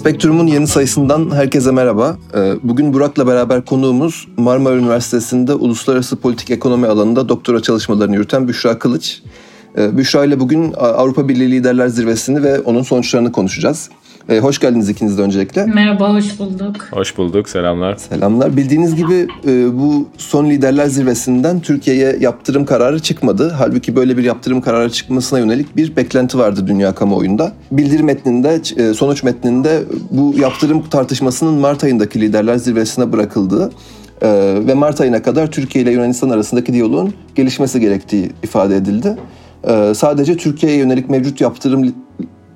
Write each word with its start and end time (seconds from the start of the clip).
Spektrum'un 0.00 0.46
yeni 0.46 0.66
sayısından 0.66 1.30
herkese 1.34 1.70
merhaba. 1.70 2.16
Ee, 2.34 2.54
bugün 2.62 2.92
Burak'la 2.92 3.26
beraber 3.26 3.64
konuğumuz 3.64 4.28
Marmara 4.36 4.76
Üniversitesi'nde 4.76 5.54
Uluslararası 5.54 6.16
Politik 6.16 6.50
Ekonomi 6.50 6.86
alanında 6.86 7.28
doktora 7.28 7.62
çalışmalarını 7.62 8.14
yürüten 8.14 8.48
Büşra 8.48 8.78
Kılıç. 8.78 9.22
Ee, 9.78 9.96
Büşra 9.96 10.24
ile 10.24 10.40
bugün 10.40 10.72
Avrupa 10.72 11.28
Birliği 11.28 11.50
Liderler 11.50 11.88
Zirvesi'ni 11.88 12.42
ve 12.42 12.60
onun 12.60 12.82
sonuçlarını 12.82 13.32
konuşacağız. 13.32 13.90
E, 14.28 14.38
hoş 14.38 14.58
geldiniz 14.58 14.88
ikiniz 14.88 15.18
de 15.18 15.22
öncelikle. 15.22 15.66
Merhaba, 15.66 16.14
hoş 16.14 16.38
bulduk. 16.38 16.88
Hoş 16.90 17.18
bulduk, 17.18 17.48
selamlar. 17.48 17.96
Selamlar. 17.96 18.56
Bildiğiniz 18.56 18.96
gibi 18.96 19.26
e, 19.46 19.78
bu 19.78 20.08
son 20.16 20.50
liderler 20.50 20.86
zirvesinden 20.86 21.60
Türkiye'ye 21.60 22.16
yaptırım 22.20 22.64
kararı 22.64 23.00
çıkmadı. 23.00 23.54
Halbuki 23.58 23.96
böyle 23.96 24.16
bir 24.16 24.24
yaptırım 24.24 24.60
kararı 24.60 24.90
çıkmasına 24.90 25.38
yönelik 25.38 25.76
bir 25.76 25.96
beklenti 25.96 26.38
vardı 26.38 26.66
dünya 26.66 26.94
kamuoyunda. 26.94 27.52
Bildirim 27.72 28.06
metninde, 28.06 28.60
e, 28.76 28.94
sonuç 28.94 29.22
metninde 29.22 29.82
bu 30.10 30.34
yaptırım 30.38 30.82
tartışmasının 30.88 31.54
Mart 31.54 31.84
ayındaki 31.84 32.20
liderler 32.20 32.56
zirvesine 32.56 33.12
bırakıldığı 33.12 33.70
e, 34.22 34.28
ve 34.66 34.74
Mart 34.74 35.00
ayına 35.00 35.22
kadar 35.22 35.50
Türkiye 35.50 35.84
ile 35.84 35.90
Yunanistan 35.90 36.30
arasındaki 36.30 36.72
diyaloğun 36.72 37.14
gelişmesi 37.34 37.80
gerektiği 37.80 38.30
ifade 38.42 38.76
edildi. 38.76 39.16
E, 39.64 39.94
sadece 39.94 40.36
Türkiye'ye 40.36 40.78
yönelik 40.78 41.10
mevcut 41.10 41.40
yaptırım 41.40 41.84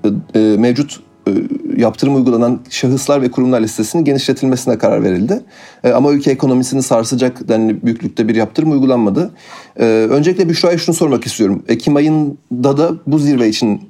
e, 0.05 0.39
e 0.41 0.57
mevcut 0.57 1.01
yaptırım 1.77 2.17
uygulanan 2.17 2.61
şahıslar 2.71 3.23
ve 3.23 3.31
kurumlar 3.31 3.61
listesinin 3.61 4.05
genişletilmesine 4.05 4.79
karar 4.79 5.03
verildi. 5.03 5.41
E, 5.85 5.91
ama 5.91 6.13
ülke 6.13 6.31
ekonomisini 6.31 6.83
sarsacak 6.83 7.49
denli 7.49 7.83
büyüklükte 7.83 8.29
bir 8.29 8.35
yaptırım 8.35 8.73
uygulanmadı. 8.73 9.31
E, 9.81 9.85
öncelikle 9.85 10.49
Büşra'ya 10.49 10.79
şunu 10.79 10.95
sormak 10.95 11.27
istiyorum. 11.27 11.63
Ekim 11.69 11.97
ayında 11.97 12.77
da 12.77 12.91
bu 13.07 13.19
zirve 13.19 13.49
için 13.49 13.81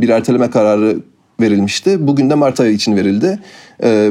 bir 0.00 0.08
erteleme 0.08 0.50
kararı 0.50 0.96
verilmişti. 1.40 2.06
Bugün 2.06 2.30
de 2.30 2.34
Mart 2.34 2.60
ayı 2.60 2.72
için 2.72 2.96
verildi. 2.96 3.38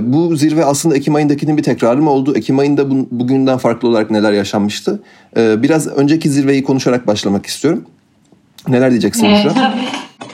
bu 0.01 0.35
zirve 0.35 0.65
aslında 0.65 0.95
Ekim 0.95 1.15
ayındakinin 1.15 1.57
bir 1.57 1.63
tekrarı 1.63 2.01
mı 2.01 2.09
oldu? 2.09 2.33
Ekim 2.35 2.59
ayında 2.59 2.91
bugünden 3.11 3.57
farklı 3.57 3.87
olarak 3.87 4.11
neler 4.11 4.31
yaşanmıştı? 4.31 4.99
biraz 5.37 5.87
önceki 5.87 6.29
zirveyi 6.29 6.63
konuşarak 6.63 7.07
başlamak 7.07 7.45
istiyorum. 7.45 7.85
Neler 8.67 8.91
diyeceksin 8.91 9.29
Büşra? 9.29 9.73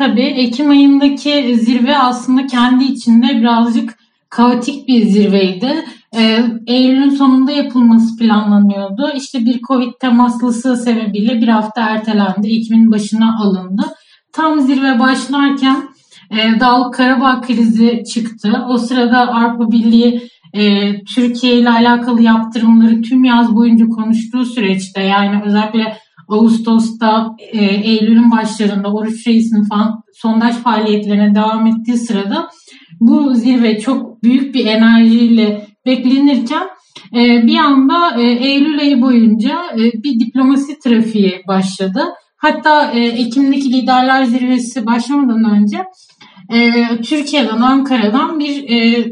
Tabii 0.03 0.21
Ekim 0.21 0.69
ayındaki 0.69 1.57
zirve 1.57 1.97
aslında 1.97 2.47
kendi 2.47 2.83
içinde 2.83 3.27
birazcık 3.27 3.97
kaotik 4.29 4.87
bir 4.87 5.05
zirveydi. 5.05 5.85
Ee, 6.15 6.45
Eylül'ün 6.67 7.09
sonunda 7.09 7.51
yapılması 7.51 8.17
planlanıyordu. 8.17 9.11
İşte 9.15 9.45
bir 9.45 9.61
Covid 9.61 9.91
temaslısı 9.99 10.77
sebebiyle 10.77 11.41
bir 11.41 11.47
hafta 11.47 11.81
ertelendi. 11.81 12.47
Ekim'in 12.47 12.91
başına 12.91 13.39
alındı. 13.41 13.81
Tam 14.33 14.61
zirve 14.61 14.99
başlarken 14.99 15.83
e, 16.31 16.59
Dağlık 16.59 16.93
Karabağ 16.93 17.41
krizi 17.41 18.03
çıktı. 18.13 18.65
O 18.69 18.77
sırada 18.77 19.19
Avrupa 19.19 19.71
Birliği 19.71 20.29
e, 20.53 20.93
Türkiye 21.03 21.55
ile 21.55 21.69
alakalı 21.69 22.21
yaptırımları 22.21 23.01
tüm 23.01 23.23
yaz 23.23 23.55
boyunca 23.55 23.87
konuştuğu 23.87 24.45
süreçte 24.45 25.01
yani 25.01 25.41
özellikle 25.45 25.97
Ağustos'ta 26.33 27.35
e, 27.51 27.65
Eylül'ün 27.65 28.31
başlarında 28.31 28.93
Oruç 28.93 29.27
Reis'in 29.27 29.63
falan 29.63 30.03
sondaj 30.13 30.55
faaliyetlerine 30.55 31.35
devam 31.35 31.67
ettiği 31.67 31.97
sırada 31.97 32.49
bu 32.99 33.33
zirve 33.33 33.79
çok 33.79 34.23
büyük 34.23 34.55
bir 34.55 34.65
enerjiyle 34.65 35.67
beklenirken 35.85 36.67
e, 37.15 37.47
bir 37.47 37.57
anda 37.57 38.21
e, 38.21 38.23
Eylül 38.23 38.79
ayı 38.79 39.01
boyunca 39.01 39.61
e, 39.73 40.03
bir 40.03 40.19
diplomasi 40.19 40.79
trafiği 40.79 41.41
başladı. 41.47 42.03
Hatta 42.37 42.91
e, 42.91 42.99
Ekim'deki 42.99 43.73
liderler 43.73 44.23
zirvesi 44.23 44.85
başlamadan 44.85 45.43
önce 45.51 45.83
e, 46.53 46.87
Türkiye'den, 47.01 47.61
Ankara'dan 47.61 48.39
bir 48.39 48.69
e, 48.69 49.05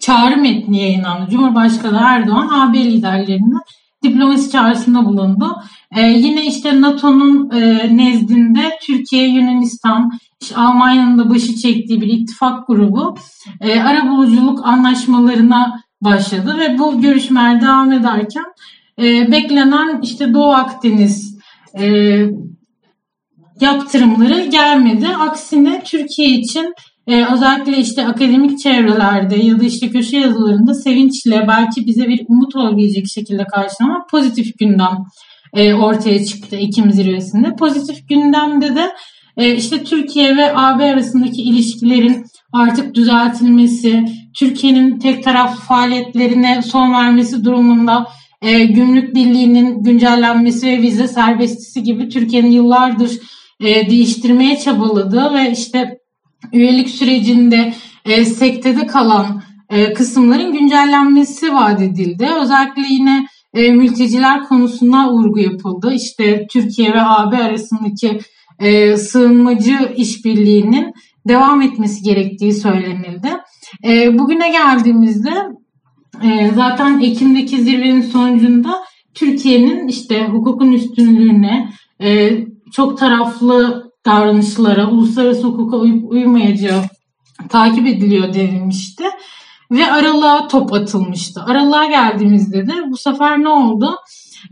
çağrı 0.00 0.36
metni 0.36 0.82
yayınlandı. 0.82 1.30
Cumhurbaşkanı 1.30 2.00
Erdoğan 2.02 2.48
AB 2.48 2.78
liderlerine 2.78 3.58
diplomasi 4.02 4.50
çağrısında 4.50 5.04
bulundu. 5.04 5.56
Ee, 5.96 6.00
yine 6.00 6.46
işte 6.46 6.80
NATO'nun 6.80 7.50
e, 7.50 7.96
nezdinde 7.96 8.78
Türkiye, 8.82 9.28
Yunanistan, 9.28 10.10
işte 10.40 10.56
Almanya'nın 10.56 11.18
da 11.18 11.30
başı 11.30 11.56
çektiği 11.56 12.00
bir 12.00 12.06
ittifak 12.06 12.66
grubu 12.66 13.16
e, 13.60 13.80
ara 13.80 14.08
buluculuk 14.08 14.66
anlaşmalarına 14.66 15.80
başladı 16.00 16.58
ve 16.58 16.78
bu 16.78 17.00
görüşmeler 17.00 17.60
devam 17.60 17.92
ederken 17.92 18.44
e, 18.98 19.32
beklenen 19.32 20.00
işte 20.02 20.34
Doğu 20.34 20.52
Akdeniz 20.52 21.38
e, 21.78 22.16
yaptırımları 23.60 24.44
gelmedi. 24.44 25.08
Aksine 25.08 25.82
Türkiye 25.84 26.28
için 26.28 26.74
ee, 27.06 27.24
özellikle 27.32 27.78
işte 27.78 28.06
akademik 28.06 28.58
çevrelerde 28.58 29.36
ya 29.36 29.60
da 29.60 29.64
işte 29.64 29.90
köşe 29.90 30.16
yazılarında 30.16 30.74
sevinçle 30.74 31.44
belki 31.48 31.86
bize 31.86 32.08
bir 32.08 32.24
umut 32.28 32.56
olabilecek 32.56 33.08
şekilde 33.08 33.44
karşılanan 33.44 34.06
pozitif 34.10 34.58
gündem 34.58 34.98
e, 35.54 35.74
ortaya 35.74 36.24
çıktı 36.24 36.56
Ekim 36.56 36.92
zirvesinde. 36.92 37.56
Pozitif 37.56 38.08
gündemde 38.08 38.76
de 38.76 38.90
e, 39.36 39.54
işte 39.54 39.84
Türkiye 39.84 40.36
ve 40.36 40.56
AB 40.56 40.84
arasındaki 40.84 41.42
ilişkilerin 41.42 42.24
artık 42.52 42.94
düzeltilmesi, 42.94 44.04
Türkiye'nin 44.38 44.98
tek 44.98 45.24
taraflı 45.24 45.60
faaliyetlerine 45.60 46.62
son 46.62 46.92
vermesi 46.92 47.44
durumunda 47.44 48.06
e, 48.42 48.64
gümrük 48.64 49.14
birliğinin 49.14 49.82
güncellenmesi 49.82 50.66
ve 50.66 50.82
vize 50.82 51.08
serbestisi 51.08 51.82
gibi 51.82 52.08
Türkiye'nin 52.08 52.50
yıllardır 52.50 53.10
e, 53.60 53.90
değiştirmeye 53.90 54.58
çabaladığı 54.58 55.34
ve 55.34 55.52
işte 55.52 55.98
üyelik 56.52 56.88
sürecinde 56.90 57.74
e, 58.04 58.24
sektede 58.24 58.86
kalan 58.86 59.42
e, 59.70 59.92
kısımların 59.92 60.52
güncellenmesi 60.52 61.54
vaat 61.54 61.82
edildi. 61.82 62.28
Özellikle 62.42 62.82
yine 62.90 63.26
e, 63.54 63.70
mülteciler 63.70 64.42
konusuna 64.42 65.12
vurgu 65.12 65.38
yapıldı. 65.38 65.92
İşte 65.94 66.46
Türkiye 66.50 66.92
ve 66.92 67.02
AB 67.02 67.36
arasındaki 67.36 68.20
e, 68.58 68.96
sığınmacı 68.96 69.92
işbirliğinin 69.96 70.92
devam 71.28 71.62
etmesi 71.62 72.02
gerektiği 72.02 72.52
söylenildi. 72.52 73.30
E, 73.84 74.18
bugüne 74.18 74.50
geldiğimizde 74.50 75.32
e, 76.22 76.50
zaten 76.54 77.00
Ekim'deki 77.00 77.62
zirvenin 77.62 78.02
sonucunda 78.02 78.82
Türkiye'nin 79.14 79.88
işte 79.88 80.26
hukukun 80.26 80.72
üstünlüğüne, 80.72 81.68
e, 82.02 82.30
çok 82.72 82.98
taraflı 82.98 83.91
davranışlara, 84.06 84.90
uluslararası 84.90 85.42
hukuka 85.42 85.76
uyup 85.76 86.12
uymayacağı 86.12 86.82
takip 87.48 87.86
ediliyor 87.86 88.34
denilmişti. 88.34 89.04
Ve 89.70 89.92
aralığa 89.92 90.48
top 90.48 90.72
atılmıştı. 90.72 91.42
Aralığa 91.46 91.86
geldiğimizde 91.86 92.66
de 92.66 92.72
bu 92.90 92.96
sefer 92.96 93.42
ne 93.42 93.48
oldu? 93.48 93.96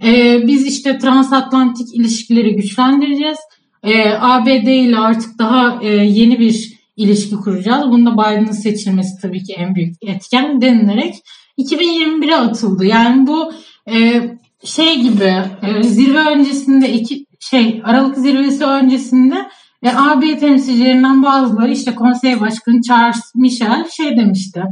Ee, 0.05 0.43
biz 0.47 0.67
işte 0.67 0.99
transatlantik 0.99 1.95
ilişkileri 1.95 2.57
güçlendireceğiz. 2.57 3.39
Ee, 3.83 4.11
ABD 4.21 4.67
ile 4.67 4.99
artık 4.99 5.39
daha 5.39 5.83
e, 5.83 5.89
yeni 5.89 6.39
bir 6.39 6.81
ilişki 6.97 7.37
kuracağız. 7.37 7.91
Bunda 7.91 8.13
Biden'ın 8.13 8.53
seçilmesi 8.53 9.23
tabii 9.23 9.43
ki 9.43 9.53
en 9.53 9.75
büyük 9.75 9.97
etken 10.03 10.61
denilerek 10.61 11.15
2021'e 11.59 12.35
atıldı. 12.35 12.85
Yani 12.85 13.27
bu 13.27 13.53
e, 13.91 14.23
şey 14.65 15.01
gibi 15.01 15.35
e, 15.63 15.83
zirve 15.83 16.19
öncesinde 16.19 16.93
iki 16.93 17.27
şey 17.41 17.83
Aralık 17.85 18.17
zirvesi 18.17 18.65
öncesinde 18.65 19.35
e, 19.83 19.89
AB 19.97 20.39
temsilcilerinden 20.39 21.23
bazıları 21.23 21.73
işte 21.73 21.95
konsey 21.95 22.41
başkanı 22.41 22.81
Charles 22.83 23.35
Michel 23.35 23.89
şey 23.97 24.17
demişti. 24.17 24.63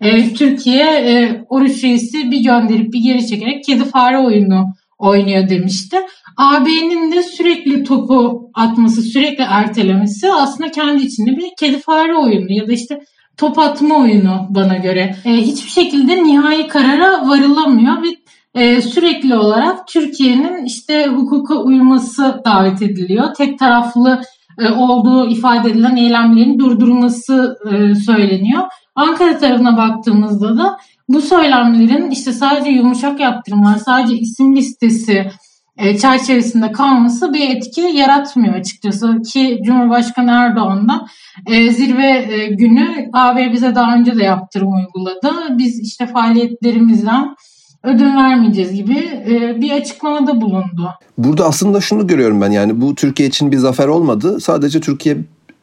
E, 0.00 0.34
Türkiye 0.34 0.84
e, 0.84 1.44
oruç 1.48 1.84
reisi 1.84 2.30
bir 2.30 2.44
gönderip 2.44 2.92
bir 2.92 3.00
geri 3.00 3.26
çekerek 3.26 3.64
kedi 3.64 3.84
fare 3.84 4.18
oyunu 4.18 4.64
oynuyor 4.98 5.48
demişti. 5.48 5.96
AB'nin 6.36 7.12
de 7.12 7.22
sürekli 7.22 7.84
topu 7.84 8.50
atması, 8.54 9.02
sürekli 9.02 9.44
ertelemesi 9.44 10.32
aslında 10.32 10.70
kendi 10.70 11.02
içinde 11.02 11.30
bir 11.30 11.48
kedi 11.58 11.78
fare 11.78 12.16
oyunu 12.16 12.52
ya 12.52 12.68
da 12.68 12.72
işte 12.72 13.00
top 13.36 13.58
atma 13.58 13.96
oyunu 13.96 14.46
bana 14.50 14.76
göre. 14.76 15.16
E, 15.24 15.30
hiçbir 15.36 15.70
şekilde 15.70 16.24
nihai 16.24 16.68
karara 16.68 17.28
varılamıyor 17.28 18.02
ve 18.02 18.08
e, 18.54 18.82
sürekli 18.82 19.36
olarak 19.36 19.88
Türkiye'nin 19.88 20.64
işte 20.64 21.06
hukuka 21.06 21.54
uyması 21.54 22.42
davet 22.44 22.82
ediliyor. 22.82 23.34
Tek 23.34 23.58
taraflı 23.58 24.22
e, 24.58 24.70
olduğu 24.70 25.30
ifade 25.30 25.70
edilen 25.70 25.96
eylemlerin 25.96 26.58
durdurulması 26.58 27.56
e, 27.70 27.94
söyleniyor. 27.94 28.62
Ankara 28.94 29.38
tarafına 29.38 29.76
baktığımızda 29.76 30.58
da 30.58 30.78
bu 31.08 31.20
söylemlerin 31.20 32.10
işte 32.10 32.32
sadece 32.32 32.70
yumuşak 32.70 33.20
yaptırımlar, 33.20 33.76
sadece 33.76 34.14
isim 34.14 34.56
listesi 34.56 35.30
e, 35.76 35.98
çerçevesinde 35.98 36.72
kalması 36.72 37.34
bir 37.34 37.56
etki 37.56 37.80
yaratmıyor 37.80 38.54
açıkçası 38.54 39.22
ki 39.32 39.60
Cumhurbaşkanı 39.64 40.30
Erdoğan 40.30 40.88
da 40.88 41.06
e, 41.46 41.70
zirve 41.70 42.06
e, 42.06 42.46
günü 42.46 43.10
AB 43.12 43.52
bize 43.52 43.74
daha 43.74 43.94
önce 43.94 44.16
de 44.16 44.24
yaptırım 44.24 44.72
uyguladı. 44.72 45.58
Biz 45.58 45.80
işte 45.80 46.06
faaliyetlerimizden 46.06 47.34
ödün 47.82 48.16
vermeyeceğiz 48.16 48.74
gibi 48.74 48.98
e, 49.30 49.60
bir 49.60 49.70
açıklamada 49.70 50.40
bulundu. 50.40 50.90
Burada 51.18 51.44
aslında 51.44 51.80
şunu 51.80 52.06
görüyorum 52.06 52.40
ben 52.40 52.50
yani 52.50 52.80
bu 52.80 52.94
Türkiye 52.94 53.28
için 53.28 53.52
bir 53.52 53.56
zafer 53.56 53.86
olmadı. 53.86 54.40
Sadece 54.40 54.80
Türkiye 54.80 55.16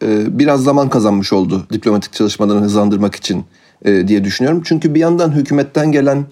e, 0.04 0.40
biraz 0.40 0.64
zaman 0.64 0.90
kazanmış 0.90 1.34
oldu 1.34 1.68
diplomatik 1.74 2.14
çalışmalarını 2.14 2.64
hızlandırmak 2.64 3.16
için 3.16 3.46
e, 3.86 4.08
diye 4.08 4.24
düşünüyorum. 4.24 4.62
Çünkü 4.66 4.96
bir 4.96 5.00
yandan 5.00 5.32
hükümetten 5.32 5.92
gelen 5.92 6.26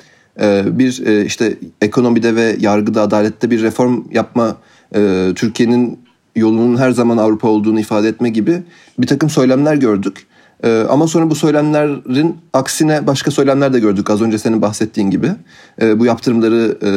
bir 0.65 1.23
işte 1.25 1.57
ekonomide 1.81 2.35
ve 2.35 2.55
yargıda, 2.59 3.01
adalette 3.01 3.51
bir 3.51 3.61
reform 3.61 4.03
yapma 4.11 4.55
Türkiye'nin 5.35 5.99
yolunun 6.35 6.77
her 6.77 6.91
zaman 6.91 7.17
Avrupa 7.17 7.47
olduğunu 7.47 7.79
ifade 7.79 8.07
etme 8.07 8.29
gibi 8.29 8.63
bir 8.99 9.07
takım 9.07 9.29
söylemler 9.29 9.75
gördük. 9.75 10.25
Ee, 10.65 10.85
ama 10.89 11.07
sonra 11.07 11.29
bu 11.29 11.35
söylemlerin 11.35 12.37
aksine 12.53 13.07
başka 13.07 13.31
söylemler 13.31 13.73
de 13.73 13.79
gördük 13.79 14.09
az 14.09 14.21
önce 14.21 14.37
senin 14.37 14.61
bahsettiğin 14.61 15.09
gibi. 15.09 15.31
Ee, 15.81 15.99
bu 15.99 16.05
yaptırımları 16.05 16.77
e, 16.81 16.89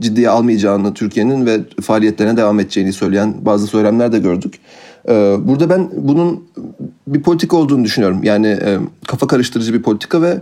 ciddiye 0.00 0.30
almayacağını 0.30 0.94
Türkiye'nin 0.94 1.46
ve 1.46 1.60
faaliyetlerine 1.82 2.36
devam 2.36 2.60
edeceğini 2.60 2.92
söyleyen 2.92 3.34
bazı 3.40 3.66
söylemler 3.66 4.12
de 4.12 4.18
gördük. 4.18 4.58
Ee, 5.08 5.36
burada 5.40 5.70
ben 5.70 5.90
bunun 5.96 6.44
bir 7.06 7.22
politika 7.22 7.56
olduğunu 7.56 7.84
düşünüyorum. 7.84 8.20
Yani 8.22 8.46
e, 8.46 8.78
kafa 9.06 9.26
karıştırıcı 9.26 9.74
bir 9.74 9.82
politika 9.82 10.22
ve 10.22 10.40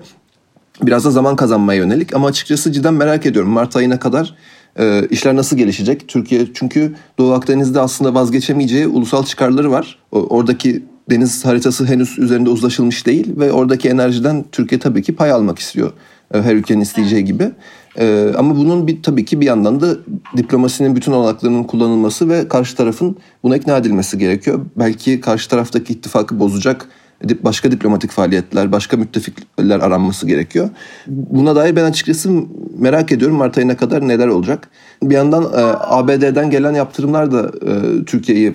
biraz 0.83 1.05
da 1.05 1.11
zaman 1.11 1.37
kazanmaya 1.37 1.79
yönelik. 1.79 2.15
Ama 2.15 2.27
açıkçası 2.27 2.73
cidden 2.73 2.95
merak 2.95 3.27
ediyorum 3.27 3.51
Mart 3.51 3.77
ayına 3.77 3.99
kadar 3.99 4.35
e, 4.79 5.07
işler 5.11 5.37
nasıl 5.37 5.57
gelişecek? 5.57 6.09
Türkiye 6.09 6.47
çünkü 6.55 6.95
Doğu 7.19 7.33
Akdeniz'de 7.33 7.81
aslında 7.81 8.15
vazgeçemeyeceği 8.15 8.87
ulusal 8.87 9.25
çıkarları 9.25 9.71
var. 9.71 9.99
oradaki 10.13 10.83
deniz 11.11 11.45
haritası 11.45 11.85
henüz 11.85 12.19
üzerinde 12.19 12.51
uzlaşılmış 12.51 13.07
değil 13.07 13.37
ve 13.37 13.53
oradaki 13.53 13.89
enerjiden 13.89 14.45
Türkiye 14.53 14.79
tabii 14.79 15.03
ki 15.03 15.17
pay 15.17 15.33
almak 15.33 15.59
istiyor. 15.59 15.93
E, 16.35 16.43
her 16.43 16.55
ülkenin 16.55 16.81
isteyeceği 16.81 17.25
gibi. 17.25 17.51
Ee, 17.99 18.33
ama 18.39 18.57
bunun 18.57 18.87
bir 18.87 19.03
tabii 19.03 19.25
ki 19.25 19.41
bir 19.41 19.47
yandan 19.47 19.81
da 19.81 19.97
diplomasinin 20.37 20.97
bütün 20.97 21.13
olanaklarının 21.13 21.65
kullanılması 21.65 22.29
ve 22.29 22.49
karşı 22.49 22.77
tarafın 22.77 23.17
buna 23.43 23.57
ikna 23.57 23.77
edilmesi 23.77 24.19
gerekiyor. 24.19 24.61
Belki 24.77 25.21
karşı 25.21 25.49
taraftaki 25.49 25.93
ittifakı 25.93 26.41
bozacak 26.41 26.89
başka 27.43 27.71
diplomatik 27.71 28.11
faaliyetler, 28.11 28.73
başka 28.73 28.97
müttefikler 28.97 29.81
aranması 29.81 30.27
gerekiyor. 30.27 30.69
Buna 31.07 31.57
dair 31.57 31.77
ben 31.77 31.85
açıkçası 31.85 32.31
merak 32.79 33.13
ediyorum 33.13 33.37
Mart 33.37 33.59
ayına 33.59 33.77
kadar 33.77 34.09
neler 34.09 34.27
olacak. 34.27 34.69
Bir 35.03 35.15
yandan 35.15 35.43
e, 35.43 35.63
ABD'den 35.79 36.51
gelen 36.51 36.75
yaptırımlar 36.75 37.33
da 37.33 37.51
e, 37.67 38.05
Türkiye'yi 38.05 38.55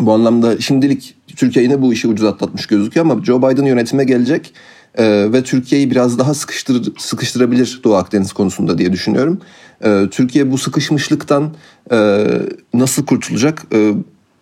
bu 0.00 0.12
anlamda 0.12 0.60
şimdilik 0.60 1.14
Türkiye 1.36 1.64
yine 1.64 1.82
bu 1.82 1.92
işi 1.92 2.08
ucuz 2.08 2.26
atlatmış 2.26 2.66
gözüküyor 2.66 3.06
ama 3.06 3.24
Joe 3.24 3.38
Biden 3.38 3.64
yönetime 3.64 4.04
gelecek 4.04 4.54
e, 4.94 5.32
ve 5.32 5.42
Türkiye'yi 5.42 5.90
biraz 5.90 6.18
daha 6.18 6.34
sıkıştır, 6.34 6.92
sıkıştırabilir 6.98 7.80
Doğu 7.84 7.94
Akdeniz 7.94 8.32
konusunda 8.32 8.78
diye 8.78 8.92
düşünüyorum. 8.92 9.40
E, 9.84 10.06
Türkiye 10.10 10.52
bu 10.52 10.58
sıkışmışlıktan 10.58 11.54
e, 11.92 12.26
nasıl 12.74 13.06
kurtulacak? 13.06 13.66
E, 13.74 13.92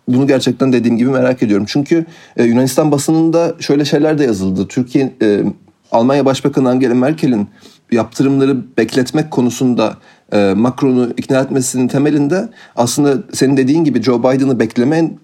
bunu 0.07 0.27
gerçekten 0.27 0.73
dediğim 0.73 0.97
gibi 0.97 1.09
merak 1.09 1.43
ediyorum. 1.43 1.65
Çünkü 1.69 2.05
e, 2.37 2.43
Yunanistan 2.43 2.91
basınında 2.91 3.55
şöyle 3.59 3.85
şeyler 3.85 4.17
de 4.17 4.23
yazıldı. 4.23 4.67
Türkiye 4.67 5.13
e, 5.21 5.43
Almanya 5.91 6.25
Başbakanı 6.25 6.69
Angela 6.69 6.95
Merkel'in 6.95 7.47
yaptırımları 7.91 8.77
bekletmek 8.77 9.31
konusunda 9.31 9.97
e, 10.33 10.53
Macron'u 10.57 11.13
ikna 11.17 11.39
etmesinin 11.39 11.87
temelinde 11.87 12.49
aslında 12.75 13.23
senin 13.33 13.57
dediğin 13.57 13.83
gibi 13.83 14.03
Joe 14.03 14.19
Biden'ı 14.19 14.59
beklemen 14.59 15.17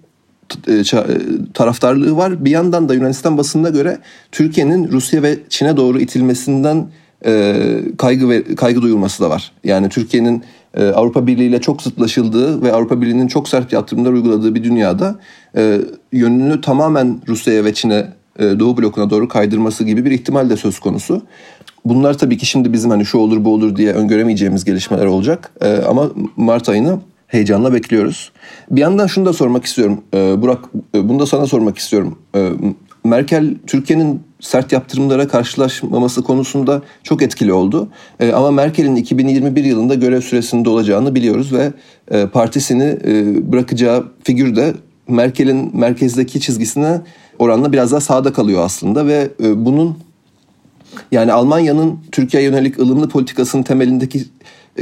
taraftarlığı 1.54 2.16
var. 2.16 2.44
Bir 2.44 2.50
yandan 2.50 2.88
da 2.88 2.94
Yunanistan 2.94 3.38
basınına 3.38 3.68
göre 3.68 3.98
Türkiye'nin 4.32 4.88
Rusya 4.88 5.22
ve 5.22 5.38
Çin'e 5.48 5.76
doğru 5.76 6.00
itilmesinden 6.00 6.86
e, 7.26 7.56
kaygı 7.98 8.28
ve 8.28 8.54
kaygı 8.54 8.82
duyulması 8.82 9.22
da 9.22 9.30
var. 9.30 9.52
Yani 9.64 9.88
Türkiye'nin 9.88 10.42
Avrupa 10.94 11.26
Birliği 11.26 11.48
ile 11.48 11.60
çok 11.60 11.82
zıtlaşıldığı 11.82 12.62
ve 12.62 12.72
Avrupa 12.72 13.00
Birliği'nin 13.00 13.26
çok 13.26 13.48
sert 13.48 13.72
yaptırımlar 13.72 14.12
uyguladığı 14.12 14.54
bir 14.54 14.64
dünyada 14.64 15.20
yönünü 16.12 16.60
tamamen 16.60 17.20
Rusya'ya 17.28 17.64
ve 17.64 17.74
Çin'e 17.74 18.06
Doğu 18.40 18.76
blokuna 18.76 19.10
doğru 19.10 19.28
kaydırması 19.28 19.84
gibi 19.84 20.04
bir 20.04 20.10
ihtimal 20.10 20.50
de 20.50 20.56
söz 20.56 20.78
konusu. 20.78 21.22
Bunlar 21.84 22.18
tabii 22.18 22.38
ki 22.38 22.46
şimdi 22.46 22.72
bizim 22.72 22.90
hani 22.90 23.04
şu 23.04 23.18
olur 23.18 23.44
bu 23.44 23.54
olur 23.54 23.76
diye 23.76 23.92
öngöremeyeceğimiz 23.92 24.64
gelişmeler 24.64 25.06
olacak. 25.06 25.50
Ama 25.88 26.10
Mart 26.36 26.68
ayını 26.68 26.98
heyecanla 27.34 27.72
bekliyoruz. 27.72 28.32
Bir 28.70 28.80
yandan 28.80 29.06
şunu 29.06 29.26
da 29.26 29.32
sormak 29.32 29.64
istiyorum. 29.64 30.00
Ee, 30.14 30.42
Burak 30.42 30.64
e, 30.94 31.08
bunu 31.08 31.18
da 31.18 31.26
sana 31.26 31.46
sormak 31.46 31.78
istiyorum. 31.78 32.18
Ee, 32.36 32.50
Merkel 33.04 33.54
Türkiye'nin 33.66 34.22
sert 34.40 34.72
yaptırımlara 34.72 35.28
karşılaşmaması 35.28 36.22
konusunda 36.22 36.82
çok 37.02 37.22
etkili 37.22 37.52
oldu. 37.52 37.88
Ee, 38.20 38.32
ama 38.32 38.50
Merkel'in 38.50 38.96
2021 38.96 39.64
yılında 39.64 39.94
görev 39.94 40.20
süresinde 40.20 40.68
olacağını 40.68 41.14
biliyoruz 41.14 41.52
ve 41.52 41.72
e, 42.10 42.26
partisini 42.26 42.98
e, 43.06 43.52
bırakacağı 43.52 44.04
figür 44.24 44.56
de 44.56 44.74
Merkel'in 45.08 45.76
merkezdeki 45.78 46.40
çizgisine 46.40 47.00
oranla 47.38 47.72
biraz 47.72 47.92
daha 47.92 48.00
sağda 48.00 48.32
kalıyor 48.32 48.64
aslında 48.64 49.06
ve 49.06 49.28
bunun 49.40 49.98
yani 51.12 51.32
Almanya'nın 51.32 51.98
Türkiye'ye 52.12 52.48
yönelik 52.48 52.78
ılımlı 52.78 53.08
politikasının 53.08 53.62
temelindeki 53.62 54.24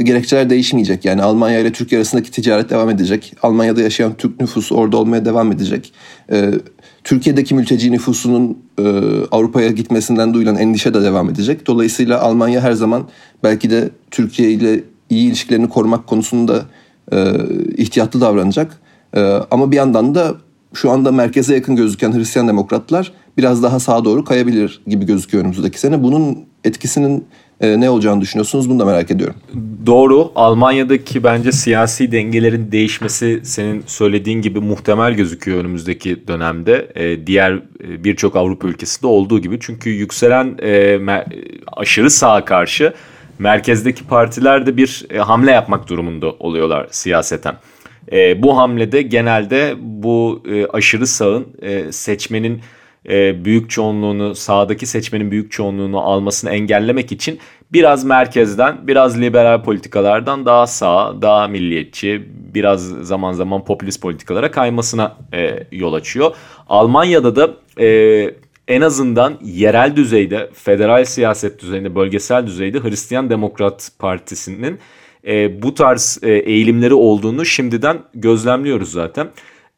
gerekçeler 0.01 0.49
değişmeyecek. 0.49 1.05
Yani 1.05 1.23
Almanya 1.23 1.59
ile 1.59 1.71
Türkiye 1.71 1.99
arasındaki 1.99 2.31
ticaret 2.31 2.69
devam 2.69 2.89
edecek. 2.89 3.33
Almanya'da 3.43 3.81
yaşayan 3.81 4.13
Türk 4.13 4.41
nüfusu 4.41 4.75
orada 4.75 4.97
olmaya 4.97 5.25
devam 5.25 5.51
edecek. 5.51 5.93
Ee, 6.31 6.51
Türkiye'deki 7.03 7.55
mülteci 7.55 7.91
nüfusunun 7.91 8.57
e, 8.79 8.83
Avrupa'ya 9.31 9.69
gitmesinden 9.69 10.33
duyulan 10.33 10.55
endişe 10.55 10.93
de 10.93 11.01
devam 11.01 11.29
edecek. 11.29 11.67
Dolayısıyla 11.67 12.21
Almanya 12.21 12.61
her 12.61 12.71
zaman 12.71 13.07
belki 13.43 13.69
de 13.69 13.89
Türkiye 14.11 14.51
ile 14.51 14.83
iyi 15.09 15.27
ilişkilerini 15.27 15.69
korumak 15.69 16.07
konusunda 16.07 16.65
e, 17.11 17.33
ihtiyatlı 17.77 18.21
davranacak. 18.21 18.79
E, 19.15 19.21
ama 19.51 19.71
bir 19.71 19.77
yandan 19.77 20.15
da 20.15 20.35
şu 20.73 20.91
anda 20.91 21.11
merkeze 21.11 21.55
yakın 21.55 21.75
gözüken 21.75 22.13
Hristiyan 22.13 22.47
demokratlar 22.47 23.11
biraz 23.37 23.63
daha 23.63 23.79
sağa 23.79 24.05
doğru 24.05 24.23
kayabilir 24.23 24.81
gibi 24.87 25.05
gözüküyor 25.05 25.43
önümüzdeki 25.43 25.79
sene. 25.79 26.03
Bunun 26.03 26.45
etkisinin 26.63 27.25
e, 27.63 27.79
ne 27.79 27.89
olacağını 27.89 28.21
düşünüyorsunuz? 28.21 28.69
Bunu 28.69 28.79
da 28.79 28.85
merak 28.85 29.11
ediyorum. 29.11 29.35
Doğru. 29.85 30.31
Almanya'daki 30.35 31.23
bence 31.23 31.51
siyasi 31.51 32.11
dengelerin 32.11 32.71
değişmesi 32.71 33.41
senin 33.43 33.83
söylediğin 33.87 34.41
gibi 34.41 34.59
muhtemel 34.59 35.13
gözüküyor 35.13 35.59
önümüzdeki 35.59 36.27
dönemde. 36.27 36.91
E, 36.95 37.27
diğer 37.27 37.51
e, 37.53 38.03
birçok 38.03 38.35
Avrupa 38.35 38.67
ülkesinde 38.67 39.07
olduğu 39.07 39.39
gibi. 39.39 39.57
Çünkü 39.61 39.89
yükselen 39.89 40.57
e, 40.63 40.99
aşırı 41.67 42.09
sağa 42.09 42.45
karşı 42.45 42.93
merkezdeki 43.39 44.03
partiler 44.07 44.65
de 44.65 44.77
bir 44.77 45.05
e, 45.09 45.17
hamle 45.17 45.51
yapmak 45.51 45.89
durumunda 45.89 46.31
oluyorlar 46.31 46.87
siyaseten. 46.91 47.55
E, 48.11 48.43
bu 48.43 48.57
hamlede 48.57 49.01
genelde 49.01 49.75
bu 49.79 50.43
e, 50.49 50.65
aşırı 50.65 51.07
sağın 51.07 51.47
e, 51.61 51.91
seçmenin 51.91 52.61
e, 53.09 53.45
büyük 53.45 53.69
çoğunluğunu 53.69 54.35
sağdaki 54.35 54.85
seçmenin 54.85 55.31
büyük 55.31 55.51
çoğunluğunu 55.51 55.99
almasını 55.99 56.49
engellemek 56.49 57.11
için 57.11 57.39
biraz 57.73 58.03
merkezden 58.03 58.87
biraz 58.87 59.21
liberal 59.21 59.63
politikalardan 59.63 60.45
daha 60.45 60.67
sağ 60.67 61.21
daha 61.21 61.47
milliyetçi 61.47 62.23
biraz 62.53 62.81
zaman 62.87 63.33
zaman 63.33 63.65
popülist 63.65 64.01
politikalara 64.01 64.51
kaymasına 64.51 65.17
e, 65.33 65.67
yol 65.71 65.93
açıyor. 65.93 66.35
Almanya'da 66.67 67.35
da 67.35 67.53
e, 67.83 68.29
en 68.67 68.81
azından 68.81 69.37
yerel 69.43 69.95
düzeyde, 69.95 70.49
federal 70.53 71.05
siyaset 71.05 71.61
düzeyinde, 71.61 71.95
bölgesel 71.95 72.47
düzeyde 72.47 72.83
Hristiyan 72.83 73.29
Demokrat 73.29 73.89
Partisi'nin 73.99 74.79
e, 75.27 75.61
bu 75.61 75.73
tarz 75.73 76.19
e, 76.23 76.31
eğilimleri 76.31 76.93
olduğunu 76.93 77.45
şimdiden 77.45 77.97
gözlemliyoruz 78.13 78.91
zaten. 78.91 79.27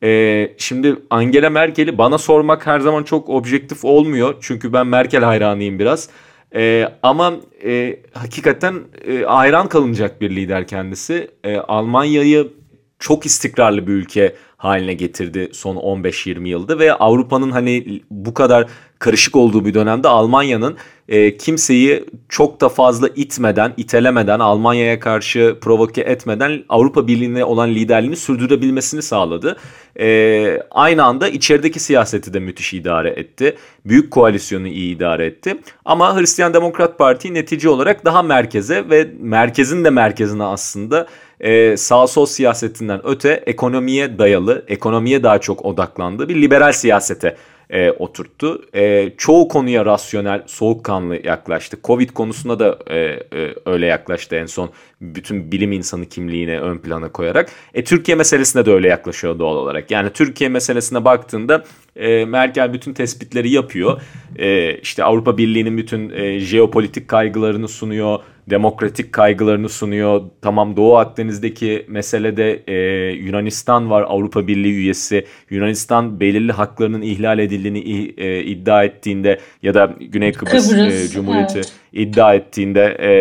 Ee, 0.06 0.54
şimdi 0.58 0.96
Angela 1.10 1.50
Merkel'i 1.50 1.98
bana 1.98 2.18
sormak 2.18 2.68
her 2.68 2.80
zaman 2.80 3.04
çok 3.04 3.30
objektif 3.30 3.86
olmuyor. 3.86 4.36
Çünkü 4.42 4.74
ben 4.74 4.88
Merkel 4.88 5.24
hayranıyım 5.24 5.80
biraz. 5.80 6.10
Ee, 6.56 6.90
ama 7.04 7.34
e, 7.64 8.00
hakikaten 8.14 8.76
e, 9.08 9.24
hayran 9.24 9.70
kalınacak 9.70 10.22
bir 10.22 10.30
lider 10.30 10.68
kendisi. 10.68 11.32
E, 11.44 11.58
Almanya'yı 11.58 12.54
çok 13.00 13.26
istikrarlı 13.26 13.88
bir 13.88 13.94
ülke 13.94 14.36
haline 14.58 14.94
getirdi 14.94 15.50
son 15.54 15.76
15-20 15.76 16.48
yılda 16.48 16.80
ve 16.80 16.94
Avrupa'nın 16.94 17.52
hani 17.52 18.02
bu 18.12 18.34
kadar 18.34 18.68
karışık 19.00 19.36
olduğu 19.36 19.66
bir 19.66 19.74
dönemde 19.74 20.08
Almanya'nın 20.08 20.78
e, 21.10 21.38
kimseyi 21.38 22.06
çok 22.30 22.62
da 22.62 22.70
fazla 22.70 23.08
itmeden, 23.08 23.74
itelemeden, 23.78 24.40
Almanya'ya 24.40 25.00
karşı 25.00 25.58
provoke 25.62 26.02
etmeden 26.02 26.64
Avrupa 26.70 27.08
Birliği'ne 27.08 27.46
olan 27.46 27.70
liderliğini 27.70 28.16
sürdürebilmesini 28.16 29.02
sağladı. 29.02 29.58
E, 30.00 30.60
aynı 30.72 31.04
anda 31.04 31.28
içerideki 31.28 31.80
siyaseti 31.80 32.34
de 32.34 32.40
müthiş 32.40 32.74
idare 32.74 33.10
etti. 33.10 33.56
Büyük 33.86 34.12
koalisyonu 34.12 34.68
iyi 34.68 34.96
idare 34.96 35.26
etti. 35.26 35.58
Ama 35.86 36.20
Hristiyan 36.20 36.54
Demokrat 36.54 36.98
Parti 36.98 37.34
netice 37.34 37.70
olarak 37.70 38.06
daha 38.06 38.24
merkeze 38.24 38.90
ve 38.90 39.08
merkezin 39.20 39.84
de 39.84 39.90
merkezine 39.90 40.44
aslında 40.44 41.08
e, 41.40 41.78
sağ 41.78 42.08
sol 42.08 42.26
siyasetinden 42.26 43.02
öte 43.04 43.44
ekonomiye 43.46 44.20
dayalı, 44.20 44.66
ekonomiye 44.68 45.24
daha 45.24 45.40
çok 45.40 45.66
odaklandığı 45.66 46.30
bir 46.30 46.42
liberal 46.42 46.72
siyasete 46.72 47.36
e, 47.70 47.92
oturttu. 47.92 48.62
E, 48.76 49.12
çoğu 49.18 49.48
konuya 49.48 49.86
rasyonel, 49.86 50.44
soğukkanlı 50.46 51.28
yaklaştı. 51.28 51.78
Covid 51.84 52.10
konusunda 52.10 52.60
da 52.60 52.80
e, 52.90 52.98
e, 52.98 53.56
öyle 53.66 53.86
yaklaştı 53.86 54.36
en 54.36 54.46
son 54.46 54.70
bütün 55.02 55.52
bilim 55.52 55.72
insanı 55.72 56.06
kimliğini 56.06 56.60
ön 56.60 56.78
plana 56.78 57.12
koyarak. 57.12 57.50
E, 57.74 57.84
Türkiye 57.84 58.16
meselesine 58.16 58.66
de 58.66 58.72
öyle 58.72 58.88
yaklaşıyor 58.88 59.40
doğal 59.40 59.56
olarak. 59.56 59.92
Yani 59.92 60.10
Türkiye 60.14 60.50
meselesine 60.50 61.06
baktığında 61.06 61.64
e, 61.96 62.26
Merkel 62.26 62.74
bütün 62.74 62.94
tespitleri 62.94 63.50
yapıyor. 63.52 64.02
E, 64.36 64.78
işte 64.78 65.04
Avrupa 65.04 65.38
Birliği'nin 65.38 65.78
bütün 65.78 66.10
e, 66.10 66.40
jeopolitik 66.40 67.08
kaygılarını 67.08 67.68
sunuyor 67.68 68.20
demokratik 68.50 69.14
kaygılarını 69.14 69.70
sunuyor. 69.70 70.22
Tamam 70.42 70.78
Doğu 70.78 70.98
Akdeniz'deki 70.98 71.86
meselede 71.90 72.64
e, 72.68 72.76
Yunanistan 73.14 73.90
var 73.90 74.06
Avrupa 74.08 74.48
Birliği 74.48 74.74
üyesi. 74.74 75.26
Yunanistan 75.50 76.20
belirli 76.20 76.52
haklarının 76.52 77.02
ihlal 77.02 77.40
edildiğini 77.40 77.80
e, 78.18 78.44
iddia 78.44 78.84
ettiğinde 78.84 79.40
ya 79.62 79.74
da 79.74 79.96
Güney 80.00 80.32
Kıbrıs, 80.32 80.72
e, 80.74 80.76
Kıbrıs 80.76 81.06
e, 81.06 81.10
Cumhuriyeti 81.10 81.58
evet. 81.58 81.74
iddia 81.94 82.34
ettiğinde 82.34 82.84
e, 82.84 83.12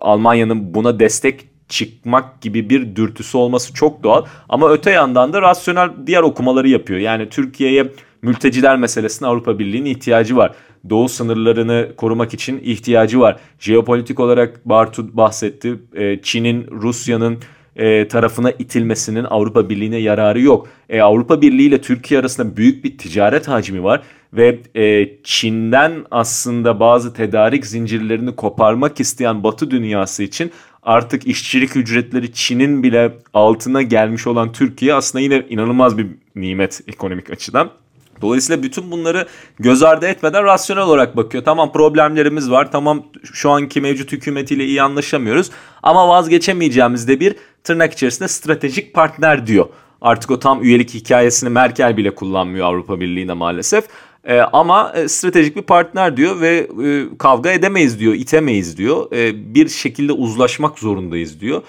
Almanya'nın 0.00 0.74
buna 0.74 1.00
destek 1.00 1.54
çıkmak 1.68 2.40
gibi 2.40 2.70
bir 2.70 2.96
dürtüsü 2.96 3.38
olması 3.38 3.74
çok 3.74 4.02
doğal. 4.02 4.24
Ama 4.48 4.70
öte 4.70 4.90
yandan 4.90 5.32
da 5.32 5.42
rasyonel 5.42 5.90
diğer 6.06 6.22
okumaları 6.22 6.68
yapıyor. 6.68 7.00
Yani 7.00 7.28
Türkiye'ye 7.28 7.86
mülteciler 8.24 8.76
meselesine 8.76 9.28
Avrupa 9.28 9.58
Birliği'nin 9.58 9.90
ihtiyacı 9.90 10.36
var 10.36 10.54
doğu 10.90 11.08
sınırlarını 11.08 11.92
korumak 11.96 12.34
için 12.34 12.60
ihtiyacı 12.64 13.20
var. 13.20 13.36
Jeopolitik 13.58 14.20
olarak 14.20 14.68
Bartu 14.68 15.16
bahsetti. 15.16 15.74
E, 15.94 16.22
Çin'in, 16.22 16.66
Rusya'nın 16.70 17.38
e, 17.76 18.08
tarafına 18.08 18.50
itilmesinin 18.50 19.24
Avrupa 19.24 19.68
Birliği'ne 19.68 19.96
yararı 19.96 20.40
yok. 20.40 20.68
E, 20.88 21.00
Avrupa 21.00 21.42
Birliği 21.42 21.66
ile 21.68 21.80
Türkiye 21.80 22.20
arasında 22.20 22.56
büyük 22.56 22.84
bir 22.84 22.98
ticaret 22.98 23.48
hacmi 23.48 23.84
var 23.84 24.02
ve 24.32 24.58
Çin'den 25.24 25.92
aslında 26.10 26.80
bazı 26.80 27.14
tedarik 27.14 27.66
zincirlerini 27.66 28.36
koparmak 28.36 29.00
isteyen 29.00 29.44
Batı 29.44 29.70
dünyası 29.70 30.22
için 30.22 30.50
artık 30.82 31.26
işçilik 31.26 31.76
ücretleri 31.76 32.32
Çin'in 32.32 32.82
bile 32.82 33.12
altına 33.34 33.82
gelmiş 33.82 34.26
olan 34.26 34.52
Türkiye 34.52 34.94
aslında 34.94 35.22
yine 35.22 35.46
inanılmaz 35.48 35.98
bir 35.98 36.06
nimet 36.36 36.80
ekonomik 36.88 37.30
açıdan. 37.30 37.70
Dolayısıyla 38.22 38.62
bütün 38.62 38.90
bunları 38.90 39.26
göz 39.58 39.82
ardı 39.82 40.06
etmeden 40.06 40.44
rasyonel 40.44 40.82
olarak 40.82 41.16
bakıyor. 41.16 41.44
Tamam 41.44 41.72
problemlerimiz 41.72 42.50
var. 42.50 42.72
Tamam 42.72 43.02
şu 43.32 43.50
anki 43.50 43.80
mevcut 43.80 44.12
hükümetiyle 44.12 44.64
iyi 44.64 44.82
anlaşamıyoruz. 44.82 45.50
Ama 45.82 46.08
vazgeçemeyeceğimiz 46.08 47.08
de 47.08 47.20
bir 47.20 47.36
tırnak 47.64 47.92
içerisinde 47.92 48.28
stratejik 48.28 48.94
partner 48.94 49.46
diyor. 49.46 49.66
Artık 50.00 50.30
o 50.30 50.38
tam 50.38 50.62
üyelik 50.62 50.94
hikayesini 50.94 51.50
Merkel 51.50 51.96
bile 51.96 52.14
kullanmıyor 52.14 52.66
Avrupa 52.66 53.00
Birliği'ne 53.00 53.32
maalesef. 53.32 53.84
E, 54.24 54.40
ama 54.40 54.92
e, 54.96 55.08
stratejik 55.08 55.56
bir 55.56 55.62
partner 55.62 56.16
diyor 56.16 56.40
ve 56.40 56.68
e, 56.84 57.18
kavga 57.18 57.50
edemeyiz 57.50 58.00
diyor, 58.00 58.14
itemeyiz 58.14 58.78
diyor. 58.78 59.12
E, 59.12 59.54
bir 59.54 59.68
şekilde 59.68 60.12
uzlaşmak 60.12 60.78
zorundayız 60.78 61.40
diyor. 61.40 61.62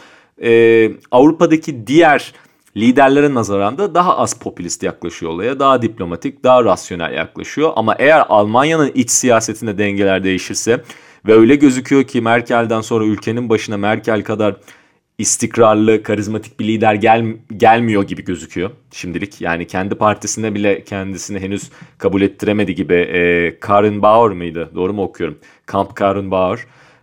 E, 0.44 0.92
Avrupa'daki 1.12 1.88
diğer 1.88 2.34
liderlere 2.77 3.34
nazaran 3.34 3.77
da 3.77 3.96
daha 3.96 4.17
az 4.17 4.39
popülist 4.39 4.84
yaklaşıyor 4.84 5.32
olaya. 5.32 5.60
Daha 5.60 5.82
diplomatik, 5.82 6.44
daha 6.44 6.63
rasyonel 6.63 7.13
yaklaşıyor. 7.13 7.74
Ama 7.75 7.96
eğer 8.00 8.25
Almanya'nın 8.29 8.91
iç 8.96 9.10
siyasetinde 9.10 9.77
dengeler 9.77 10.24
değişirse 10.24 10.84
ve 11.27 11.34
öyle 11.34 11.55
gözüküyor 11.55 12.03
ki 12.03 12.22
Merkel'den 12.22 12.82
sonra 12.82 13.05
ülkenin 13.05 13.50
başına 13.50 13.77
Merkel 13.77 14.24
kadar 14.24 14.55
istikrarlı, 15.17 16.03
karizmatik 16.03 16.60
bir 16.60 16.67
lider 16.67 16.94
gel, 16.94 17.25
gelmiyor 17.58 18.03
gibi 18.03 18.24
gözüküyor 18.24 18.70
şimdilik. 18.91 19.41
Yani 19.41 19.67
kendi 19.67 19.96
partisinde 19.96 20.55
bile 20.55 20.84
kendisini 20.84 21.39
henüz 21.39 21.70
kabul 21.98 22.22
ettiremedi 22.22 22.75
gibi. 22.75 22.94
E, 22.94 23.60
Karin 23.60 24.01
Bauer 24.01 24.32
mıydı? 24.32 24.70
Doğru 24.75 24.94
mu 24.94 25.03
okuyorum? 25.03 25.38
Kamp 25.65 25.96
Karin 25.96 26.32
Bauer. 26.32 26.60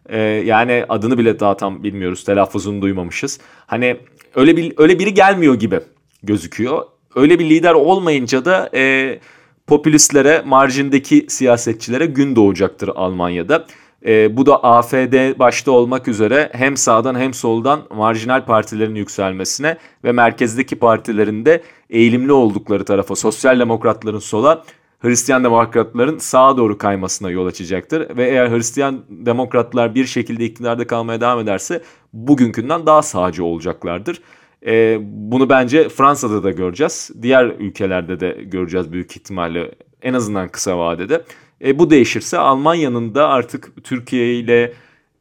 E, 0.08 0.18
yani 0.18 0.84
adını 0.88 1.18
bile 1.18 1.40
daha 1.40 1.56
tam 1.56 1.82
bilmiyoruz. 1.82 2.24
Telaffuzunu 2.24 2.82
duymamışız. 2.82 3.40
Hani 3.66 3.96
öyle 4.34 4.56
bir 4.56 4.72
öyle 4.76 4.98
biri 4.98 5.14
gelmiyor 5.14 5.54
gibi 5.54 5.80
gözüküyor. 6.22 6.82
Öyle 7.14 7.38
bir 7.38 7.44
lider 7.50 7.74
olmayınca 7.74 8.44
da 8.44 8.70
e, 8.74 9.18
popülistlere, 9.66 10.42
marjindeki 10.46 11.26
siyasetçilere 11.28 12.06
gün 12.06 12.36
doğacaktır 12.36 12.90
Almanya'da. 12.94 13.66
E, 14.06 14.36
bu 14.36 14.46
da 14.46 14.64
AFD 14.64 15.38
başta 15.38 15.70
olmak 15.70 16.08
üzere 16.08 16.50
hem 16.52 16.76
sağdan 16.76 17.14
hem 17.14 17.34
soldan 17.34 17.80
marjinal 17.94 18.44
partilerin 18.44 18.94
yükselmesine 18.94 19.76
ve 20.04 20.12
merkezdeki 20.12 20.76
partilerin 20.76 21.46
de 21.46 21.62
eğilimli 21.90 22.32
oldukları 22.32 22.84
tarafa, 22.84 23.16
sosyal 23.16 23.60
demokratların 23.60 24.18
sola, 24.18 24.64
Hristiyan 25.02 25.44
demokratların 25.44 26.18
sağa 26.18 26.56
doğru 26.56 26.78
kaymasına 26.78 27.30
yol 27.30 27.46
açacaktır. 27.46 28.16
Ve 28.16 28.28
eğer 28.28 28.50
Hristiyan 28.50 29.04
demokratlar 29.08 29.94
bir 29.94 30.04
şekilde 30.04 30.44
iktidarda 30.44 30.86
kalmaya 30.86 31.20
devam 31.20 31.40
ederse 31.40 31.82
bugünkünden 32.12 32.86
daha 32.86 33.02
sağcı 33.02 33.44
olacaklardır. 33.44 34.20
E, 34.66 34.98
bunu 35.02 35.48
bence 35.48 35.88
Fransa'da 35.88 36.42
da 36.42 36.50
göreceğiz. 36.50 37.10
Diğer 37.22 37.44
ülkelerde 37.44 38.20
de 38.20 38.38
göreceğiz 38.44 38.92
büyük 38.92 39.16
ihtimalle 39.16 39.74
en 40.02 40.14
azından 40.14 40.48
kısa 40.48 40.78
vadede. 40.78 41.24
E, 41.64 41.78
bu 41.78 41.90
değişirse 41.90 42.38
Almanya'nın 42.38 43.14
da 43.14 43.28
artık 43.28 43.84
Türkiye 43.84 44.34
ile 44.34 44.72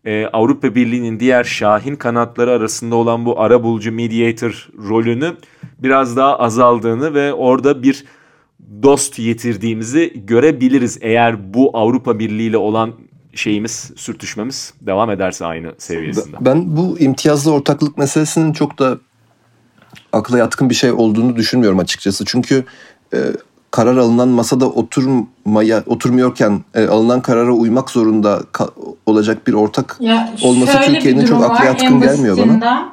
e, 0.06 0.26
Avrupa 0.26 0.76
Birliği'nin 0.76 1.20
diğer 1.20 1.44
şahin 1.44 1.96
kanatları 1.96 2.52
arasında 2.52 2.96
olan 2.96 3.26
bu 3.26 3.42
ara 3.42 3.64
bulucu 3.64 3.92
mediator 3.92 4.70
rolünü 4.90 5.34
biraz 5.80 6.18
daha 6.18 6.40
azaldığını 6.40 7.14
ve 7.14 7.34
orada 7.34 7.84
bir 7.84 8.06
dost 8.84 9.20
yitirdiğimizi 9.20 10.13
görebiliriz. 10.25 10.98
Eğer 11.01 11.53
bu 11.53 11.77
Avrupa 11.77 12.20
Birliği 12.20 12.50
ile 12.50 12.58
olan 12.58 12.94
şeyimiz, 13.34 13.91
sürtüşmemiz 13.96 14.74
devam 14.82 15.12
ederse 15.12 15.46
aynı 15.46 15.74
seviyesinde. 15.77 16.38
Ben 16.41 16.77
bu 16.77 17.00
imtiyazlı 17.00 17.53
ortaklık 17.53 17.98
meselesinin 17.98 18.53
çok 18.53 18.80
da 18.80 18.98
akla 20.13 20.38
yatkın 20.38 20.70
bir 20.70 20.75
şey 20.75 20.91
olduğunu 20.91 21.36
düşünmüyorum 21.36 21.80
açıkçası. 21.80 22.25
Çünkü 22.25 22.65
e, 23.13 23.18
karar 23.72 23.98
alınan 23.98 24.27
masada 24.27 24.70
oturmaya 24.70 25.84
oturmuyorken 25.86 26.63
e, 26.75 26.86
alınan 26.86 27.22
karara 27.22 27.51
uymak 27.51 27.89
zorunda 27.89 28.41
olacak 29.06 29.48
bir 29.48 29.53
ortak 29.53 29.98
ya 30.00 30.34
olması 30.44 30.77
Türkiye'nin 30.82 31.25
çok 31.25 31.44
akla 31.44 31.65
yatkın 31.65 32.01
gelmiyor 32.01 32.38
bana. 32.38 32.91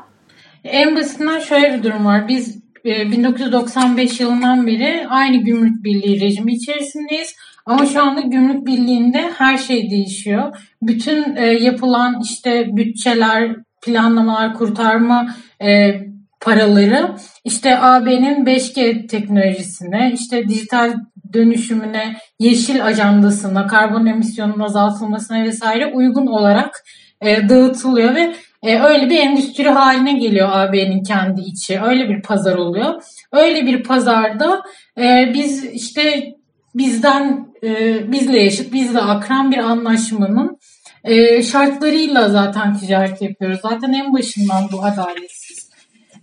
En 0.65 0.97
basitinden 0.97 1.39
şöyle 1.39 1.79
bir 1.79 1.83
durum 1.83 2.05
var. 2.05 2.29
Biz 2.29 2.57
1995 2.89 4.21
e, 4.21 4.25
yılından 4.25 4.67
beri 4.67 5.07
aynı 5.09 5.37
gümrük 5.37 5.85
birliği 5.85 6.21
rejimi 6.21 6.55
içerisindeyiz. 6.55 7.35
Ama 7.67 7.87
şu 7.87 8.03
anda 8.03 8.21
gümrük 8.21 8.67
birliğinde 8.67 9.31
her 9.39 9.59
şey 9.59 9.91
değişiyor. 9.91 10.57
Bütün 10.83 11.37
e, 11.37 11.47
yapılan 11.47 12.21
işte 12.25 12.67
bütçeler, 12.77 13.57
planlamalar, 13.83 14.55
kurtarma 14.55 15.35
e, 15.63 16.01
paraları 16.41 17.15
işte 17.45 17.79
AB'nin 17.79 18.47
5G 18.47 19.07
teknolojisine, 19.07 20.13
işte 20.15 20.49
dijital 20.49 20.95
dönüşümüne, 21.33 22.17
yeşil 22.39 22.87
ajandasına, 22.87 23.67
karbon 23.67 24.07
emisyonunun 24.07 24.61
azaltılmasına 24.61 25.43
vesaire 25.43 25.87
uygun 25.87 26.27
olarak 26.27 26.85
e, 27.23 27.49
dağıtılıyor 27.49 28.15
ve 28.15 28.35
e, 28.63 28.81
öyle 28.81 29.11
bir 29.11 29.19
endüstri 29.19 29.69
haline 29.69 30.13
geliyor 30.13 30.49
AB'nin 30.53 31.03
kendi 31.03 31.41
içi. 31.41 31.81
Öyle 31.81 32.09
bir 32.09 32.23
pazar 32.23 32.55
oluyor. 32.55 33.03
Öyle 33.33 33.67
bir 33.67 33.83
pazarda 33.83 34.63
e, 34.99 35.31
biz 35.35 35.65
işte 35.65 36.35
bizden 36.75 37.47
e, 37.63 38.13
bizle 38.13 38.43
yaşıt, 38.43 38.73
bizle 38.73 38.99
akran 38.99 39.51
bir 39.53 39.59
anlaşmanın 39.59 40.59
e, 41.05 41.43
şartlarıyla 41.43 42.29
zaten 42.29 42.79
ticaret 42.79 43.23
yapıyoruz. 43.23 43.61
Zaten 43.63 43.93
en 43.93 44.13
başından 44.13 44.69
bu 44.73 44.85
adaletsiz. 44.85 45.71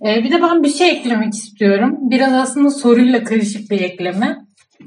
E, 0.05 0.23
bir 0.23 0.31
de 0.31 0.41
ben 0.41 0.63
bir 0.63 0.73
şey 0.73 0.89
eklemek 0.89 1.33
istiyorum. 1.33 1.97
Biraz 2.01 2.33
aslında 2.33 2.69
soruyla 2.69 3.23
karışık 3.23 3.71
bir 3.71 3.81
ekleme. 3.81 4.37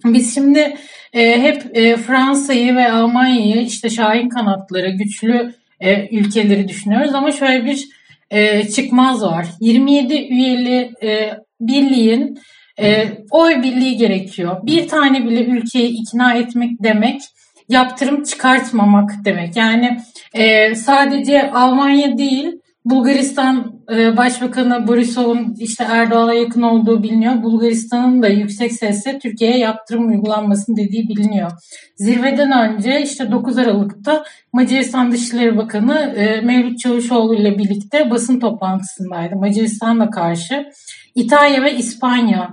Biz 0.04 0.34
şimdi 0.34 0.76
e, 1.12 1.42
hep 1.42 1.76
e, 1.76 1.96
Fransa'yı 1.96 2.76
ve 2.76 2.92
Almanya'yı 2.92 3.62
işte 3.62 3.90
şahin 3.90 4.28
kanatları, 4.28 4.90
güçlü 4.90 5.54
e, 5.80 6.16
ülkeleri 6.16 6.68
düşünüyoruz 6.68 7.14
ama 7.14 7.32
şöyle 7.32 7.64
bir 7.64 7.88
e, 8.30 8.68
çıkmaz 8.68 9.22
var. 9.22 9.46
27 9.60 10.14
üyeli 10.14 10.92
e, 11.02 11.30
birliğin 11.60 12.38
e, 12.80 13.08
oy 13.30 13.62
birliği 13.62 13.96
gerekiyor. 13.96 14.56
Bir 14.62 14.88
tane 14.88 15.24
bile 15.26 15.44
ülkeyi 15.44 15.88
ikna 15.88 16.34
etmek 16.34 16.70
demek 16.82 17.20
yaptırım 17.68 18.22
çıkartmamak 18.22 19.10
demek. 19.24 19.56
Yani 19.56 20.00
e, 20.34 20.74
sadece 20.74 21.50
Almanya 21.50 22.18
değil 22.18 22.52
Bulgaristan 22.90 23.80
e, 23.92 24.16
Başbakanı 24.16 24.86
Borisov'un 24.86 25.54
işte 25.58 25.84
Erdoğan'a 25.84 26.34
yakın 26.34 26.62
olduğu 26.62 27.02
biliniyor. 27.02 27.42
Bulgaristan'ın 27.42 28.22
da 28.22 28.28
yüksek 28.28 28.72
sesle 28.72 29.18
Türkiye'ye 29.18 29.58
yaptırım 29.58 30.08
uygulanmasını 30.08 30.76
dediği 30.76 31.08
biliniyor. 31.08 31.50
Zirveden 31.96 32.52
önce 32.52 33.02
işte 33.02 33.30
9 33.30 33.58
Aralık'ta 33.58 34.24
Macaristan 34.52 35.12
Dışişleri 35.12 35.56
Bakanı 35.56 35.98
e, 35.98 36.40
Mevlüt 36.40 36.78
Çavuşoğlu 36.78 37.34
ile 37.34 37.58
birlikte 37.58 38.10
basın 38.10 38.40
toplantısındaydı. 38.40 39.36
Macaristan'la 39.36 40.10
karşı 40.10 40.66
İtalya 41.14 41.62
ve 41.62 41.74
İspanya 41.74 42.50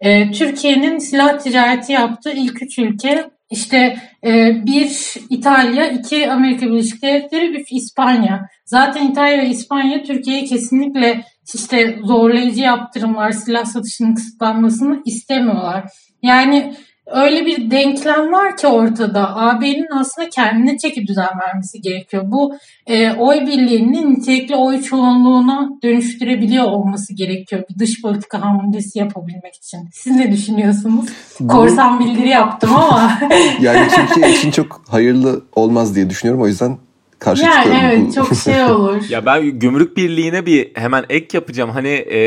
e, 0.00 0.30
Türkiye'nin 0.30 0.98
silah 0.98 1.38
ticareti 1.38 1.92
yaptığı 1.92 2.32
ilk 2.32 2.62
üç 2.62 2.78
ülke 2.78 3.30
işte 3.50 3.96
e, 4.24 4.62
bir 4.66 5.14
İtalya, 5.30 5.90
iki 5.90 6.30
Amerika 6.30 6.66
Birleşik 6.66 7.02
Devletleri, 7.02 7.60
üç 7.60 7.72
İspanya. 7.72 8.48
Zaten 8.64 9.10
İtalya 9.10 9.38
ve 9.38 9.48
İspanya 9.48 10.02
Türkiye'ye 10.02 10.44
kesinlikle 10.44 11.24
işte 11.54 11.98
zorlayıcı 12.04 12.60
yaptırımlar, 12.60 13.30
silah 13.30 13.64
satışının 13.64 14.14
kısıtlanmasını 14.14 15.02
istemiyorlar. 15.04 15.84
Yani 16.22 16.74
öyle 17.06 17.46
bir 17.46 17.70
denklem 17.70 18.32
var 18.32 18.56
ki 18.56 18.66
ortada. 18.66 19.36
AB'nin 19.36 19.98
aslında 20.00 20.28
kendine 20.28 20.78
çeki 20.78 21.06
düzen 21.06 21.28
vermesi 21.46 21.80
gerekiyor. 21.80 22.22
Bu 22.26 22.54
e, 22.86 23.12
oy 23.12 23.40
birliğinin 23.40 24.14
nitelikli 24.14 24.56
oy 24.56 24.82
çoğunluğuna 24.82 25.68
dönüştürebiliyor 25.82 26.64
olması 26.64 27.14
gerekiyor. 27.14 27.62
Bir 27.70 27.78
dış 27.78 28.02
politika 28.02 28.40
hamlesi 28.42 28.98
yapabilmek 28.98 29.54
için. 29.54 29.78
Siz 29.92 30.16
ne 30.16 30.32
düşünüyorsunuz? 30.32 31.04
Bu, 31.40 31.48
Korsan 31.48 32.00
bildiri 32.00 32.28
yaptım 32.28 32.70
ama. 32.74 33.18
yani 33.60 33.88
Türkiye 33.88 34.30
için 34.30 34.50
çok 34.50 34.82
hayırlı 34.88 35.44
olmaz 35.56 35.96
diye 35.96 36.10
düşünüyorum. 36.10 36.42
O 36.42 36.46
yüzden 36.46 36.78
karşı 37.18 37.44
yani 37.44 37.64
çıkıyorum. 37.64 37.88
Evet 38.02 38.14
çok 38.14 38.34
şey 38.34 38.64
olur. 38.64 39.02
ya 39.08 39.26
ben 39.26 39.58
gümrük 39.58 39.96
birliğine 39.96 40.46
bir 40.46 40.70
hemen 40.74 41.04
ek 41.08 41.28
yapacağım. 41.32 41.70
Hani 41.70 41.88
e, 41.88 42.18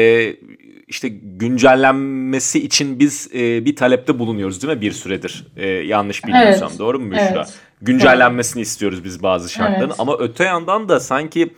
işte 0.88 1.10
güncellenmesi 1.24 2.66
için 2.66 3.00
biz 3.00 3.30
e, 3.34 3.66
bir 3.66 3.76
talepte 3.76 4.20
bulunuyoruz 4.20 4.64
değil 4.64 4.74
mi 4.74 4.82
bir 4.82 4.92
süredir? 4.92 5.48
E, 5.56 5.68
yanlış 5.68 6.26
bilmiyorsam 6.26 6.68
evet. 6.70 6.80
doğru 6.80 7.00
mu 7.00 7.12
Büşra? 7.12 7.24
Evet. 7.36 7.54
Güncellenmesini 7.82 8.60
evet. 8.60 8.68
istiyoruz 8.68 9.04
biz 9.04 9.24
bazı 9.24 9.50
şartların 9.50 9.88
evet. 9.88 10.00
ama 10.00 10.18
öte 10.20 10.44
yandan 10.44 10.90
da 10.90 11.00
sanki 11.00 11.54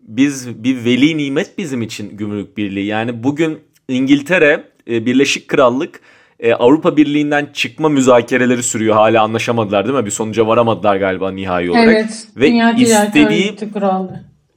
biz 0.00 0.64
bir 0.64 0.84
veli 0.84 1.16
nimet 1.16 1.58
bizim 1.58 1.82
için 1.82 2.16
gümrük 2.16 2.56
birliği. 2.56 2.86
Yani 2.86 3.22
bugün 3.22 3.58
İngiltere, 3.88 4.64
e, 4.90 5.06
Birleşik 5.06 5.48
Krallık 5.48 6.00
e, 6.40 6.54
Avrupa 6.54 6.96
Birliği'nden 6.96 7.48
çıkma 7.52 7.88
müzakereleri 7.88 8.62
sürüyor. 8.62 8.94
Hala 8.94 9.22
anlaşamadılar 9.22 9.86
değil 9.86 9.98
mi? 9.98 10.06
Bir 10.06 10.10
sonuca 10.10 10.46
varamadılar 10.46 10.96
galiba 10.96 11.30
nihai 11.30 11.70
olarak. 11.70 11.88
Evet. 11.88 12.26
Ve 12.36 12.48
istediği 12.78 13.56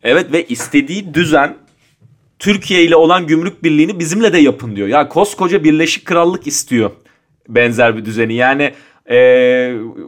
Evet 0.03 0.31
ve 0.31 0.45
istediği 0.45 1.13
düzen 1.13 1.55
Türkiye 2.43 2.83
ile 2.83 2.95
olan 2.95 3.27
gümrük 3.27 3.63
birliğini 3.63 3.99
bizimle 3.99 4.33
de 4.33 4.37
yapın 4.37 4.75
diyor. 4.75 4.87
Ya 4.87 5.09
koskoca 5.09 5.63
Birleşik 5.63 6.05
Krallık 6.05 6.47
istiyor 6.47 6.91
benzer 7.49 7.97
bir 7.97 8.05
düzeni. 8.05 8.33
Yani 8.33 8.73
e, 9.09 9.15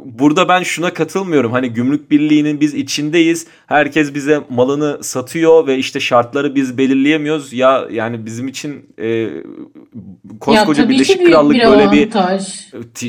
burada 0.05 0.47
ben 0.47 0.63
şuna 0.63 0.93
katılmıyorum. 0.93 1.51
Hani 1.51 1.69
gümrük 1.69 2.11
birliğinin 2.11 2.59
biz 2.59 2.73
içindeyiz. 2.73 3.47
Herkes 3.67 4.13
bize 4.13 4.41
malını 4.49 5.03
satıyor 5.03 5.67
ve 5.67 5.77
işte 5.77 5.99
şartları 5.99 6.55
biz 6.55 6.77
belirleyemiyoruz. 6.77 7.53
Ya 7.53 7.87
yani 7.91 8.25
bizim 8.25 8.47
için 8.47 8.89
e, 9.01 9.29
koskoca 10.39 10.83
ya, 10.83 10.89
Birleşik 10.89 11.25
Krallık 11.25 11.55
bir 11.55 11.65
böyle 11.65 11.91
bir 11.91 12.09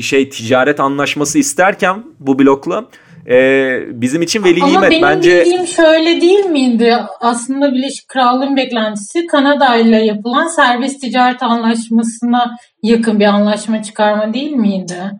şey 0.01 0.29
ticaret 0.29 0.79
anlaşması 0.79 1.39
isterken 1.39 2.03
bu 2.19 2.39
blokla 2.39 2.85
e, 3.29 3.79
bizim 4.01 4.21
için 4.21 4.43
veli 4.43 4.63
Ama 4.63 4.71
nimet. 4.71 4.91
benim 4.91 5.01
Bence... 5.03 5.39
bildiğim 5.39 5.67
şöyle 5.67 6.21
değil 6.21 6.45
miydi? 6.45 6.97
Aslında 7.21 7.73
Birleşik 7.73 8.07
Krallığın 8.07 8.55
beklentisi 8.55 9.27
Kanada 9.27 9.75
ile 9.75 10.05
yapılan 10.05 10.47
serbest 10.47 11.01
ticaret 11.01 11.43
anlaşmasına 11.43 12.55
yakın 12.83 13.19
bir 13.19 13.25
anlaşma 13.25 13.83
çıkarma 13.83 14.33
değil 14.33 14.51
miydi? 14.51 15.11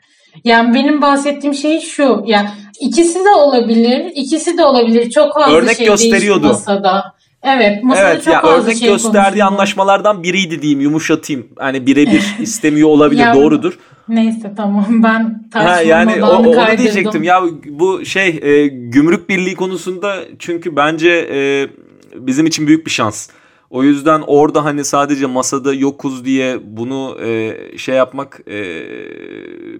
Yani 0.43 0.73
benim 0.73 1.01
bahsettiğim 1.01 1.53
şey 1.53 1.79
şu. 1.79 2.23
Yani 2.25 2.49
ikisi 2.79 3.25
de 3.25 3.29
olabilir. 3.29 4.11
ikisi 4.15 4.57
de 4.57 4.65
olabilir. 4.65 5.09
Çok 5.09 5.33
fazla 5.33 5.55
Örnek 5.55 5.77
şey 5.77 5.85
gösteriyordu. 5.87 6.47
masada. 6.47 7.17
Evet, 7.43 7.83
masada 7.83 8.09
evet, 8.11 8.23
çok 8.23 8.33
ya 8.33 8.41
fazla 8.41 8.63
örnek 8.63 8.77
şey 8.77 8.89
gösterdiği 8.89 9.39
konuşuldu. 9.39 9.43
anlaşmalardan 9.43 10.23
biriydi 10.23 10.61
diyeyim, 10.61 10.81
yumuşatayım. 10.81 11.47
Hani 11.59 11.85
birebir 11.87 12.35
istemiyor 12.39 12.89
olabilir, 12.89 13.21
Ya, 13.21 13.33
doğrudur. 13.33 13.79
Neyse 14.09 14.53
tamam 14.57 14.85
ben 15.03 15.47
Ha, 15.53 15.81
yani 15.81 16.23
o, 16.23 16.27
odağını 16.27 16.49
onu 16.49 16.77
diyecektim. 16.77 17.23
Ya 17.23 17.43
bu 17.69 18.05
şey 18.05 18.39
e, 18.41 18.67
gümrük 18.67 19.29
birliği 19.29 19.55
konusunda 19.55 20.15
çünkü 20.39 20.75
bence 20.75 21.09
e, 21.31 21.67
bizim 22.15 22.45
için 22.45 22.67
büyük 22.67 22.85
bir 22.85 22.91
şans. 22.91 23.29
O 23.69 23.83
yüzden 23.83 24.23
orada 24.27 24.65
hani 24.65 24.85
sadece 24.85 25.25
masada 25.25 25.73
yokuz 25.73 26.25
diye 26.25 26.59
bunu 26.63 27.17
e, 27.21 27.53
şey 27.77 27.95
yapmak 27.95 28.41
e, 28.47 28.85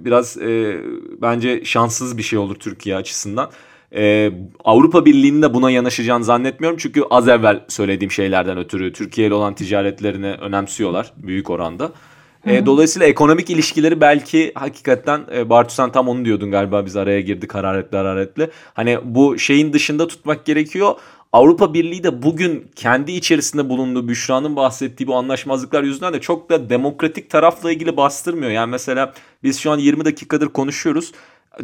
biraz 0.05 0.37
e, 0.37 0.77
bence 1.21 1.65
şanssız 1.65 2.17
bir 2.17 2.23
şey 2.23 2.39
olur 2.39 2.55
Türkiye 2.55 2.95
açısından. 2.95 3.49
E, 3.95 4.31
Avrupa 4.63 5.05
Birliği'nin 5.05 5.41
de 5.41 5.53
buna 5.53 5.71
yanaşacağını 5.71 6.23
zannetmiyorum. 6.23 6.77
Çünkü 6.81 7.03
az 7.09 7.27
evvel 7.27 7.65
söylediğim 7.67 8.11
şeylerden 8.11 8.57
ötürü 8.57 8.93
Türkiye 8.93 9.27
ile 9.27 9.33
olan 9.33 9.55
ticaretlerini 9.55 10.31
önemsiyorlar 10.31 11.13
büyük 11.17 11.49
oranda. 11.49 11.91
E, 12.47 12.65
dolayısıyla 12.65 13.07
ekonomik 13.07 13.49
ilişkileri 13.49 14.01
belki 14.01 14.51
hakikaten 14.55 15.21
e, 15.35 15.49
Bartu 15.49 15.73
sen 15.73 15.91
tam 15.91 16.07
onu 16.07 16.25
diyordun 16.25 16.51
galiba 16.51 16.85
biz 16.85 16.95
araya 16.95 17.21
girdik 17.21 17.55
hararetli 17.55 17.97
hararetli. 17.97 18.49
Hani 18.73 18.99
bu 19.03 19.39
şeyin 19.39 19.73
dışında 19.73 20.07
tutmak 20.07 20.45
gerekiyor. 20.45 20.95
Avrupa 21.33 21.73
Birliği 21.73 22.03
de 22.03 22.23
bugün 22.23 22.71
kendi 22.75 23.11
içerisinde 23.11 23.69
bulunduğu 23.69 24.07
Büşra'nın 24.07 24.55
bahsettiği 24.55 25.07
bu 25.07 25.15
anlaşmazlıklar 25.15 25.83
yüzünden 25.83 26.13
de 26.13 26.21
çok 26.21 26.49
da 26.49 26.69
demokratik 26.69 27.29
tarafla 27.29 27.71
ilgili 27.71 27.97
bastırmıyor. 27.97 28.51
Yani 28.51 28.71
mesela 28.71 29.13
biz 29.43 29.59
şu 29.59 29.71
an 29.71 29.77
20 29.77 30.05
dakikadır 30.05 30.47
konuşuyoruz. 30.47 31.11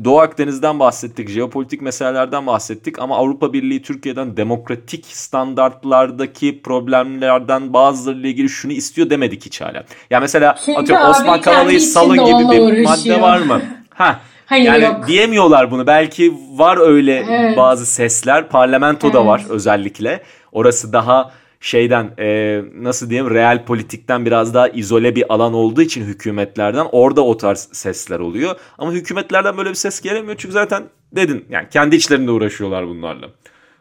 Doğu 0.03 0.19
Akdeniz'den 0.19 0.79
bahsettik, 0.79 1.29
jeopolitik 1.29 1.82
meselelerden 1.82 2.47
bahsettik 2.47 2.99
ama 2.99 3.17
Avrupa 3.17 3.53
Birliği 3.53 3.82
Türkiye'den 3.82 4.38
demokratik 4.38 5.06
standartlardaki 5.06 6.62
problemlerden 6.62 7.73
bazılarıyla 7.73 8.29
ilgili 8.29 8.49
şunu 8.49 8.71
istiyor 8.71 9.10
demedik 9.10 9.45
hiç 9.45 9.62
hala. 9.62 9.84
Ya 10.10 10.19
mesela 10.19 10.56
Çünkü 10.65 10.79
atıyorum 10.79 11.10
Osman 11.10 11.41
Kavala'yı 11.41 11.82
salın 11.82 12.17
gibi 12.25 12.51
bir 12.51 12.60
uğraşıyor. 12.60 13.17
madde 13.17 13.21
var 13.21 13.39
mı? 13.39 13.62
Ha. 13.93 14.19
Hayır 14.45 14.65
yani 14.65 14.84
yok. 14.84 15.08
diyemiyorlar 15.08 15.71
bunu. 15.71 15.88
Belki 15.88 16.34
var 16.56 16.77
öyle 16.77 17.25
Evet. 17.29 17.58
bazı 17.58 17.86
sesler. 17.86 18.49
Parlamentoda 18.49 19.17
Evet. 19.17 19.27
var 19.27 19.43
özellikle. 19.49 20.21
Orası 20.51 20.93
daha 20.93 21.32
şeyden 21.63 22.12
e, 22.19 22.62
nasıl 22.76 23.10
diyeyim 23.10 23.30
real 23.30 23.65
politikten 23.65 24.26
biraz 24.26 24.54
daha 24.54 24.67
izole 24.67 25.15
bir 25.15 25.34
alan 25.34 25.54
olduğu 25.54 25.82
için 25.82 26.06
hükümetlerden 26.06 26.86
orada 26.91 27.26
o 27.26 27.38
tarz 27.38 27.69
sesler 27.71 28.19
oluyor. 28.19 28.56
Ama 28.78 28.91
hükümetlerden 28.91 29.58
böyle 29.58 29.69
bir 29.69 29.76
ses 29.76 30.02
gelemiyor 30.02 30.36
çünkü 30.38 30.54
zaten 30.54 30.84
dedin 31.15 31.45
yani 31.49 31.67
kendi 31.69 31.95
içlerinde 31.95 32.32
uğraşıyorlar 32.32 32.88
bunlarla. 32.88 33.28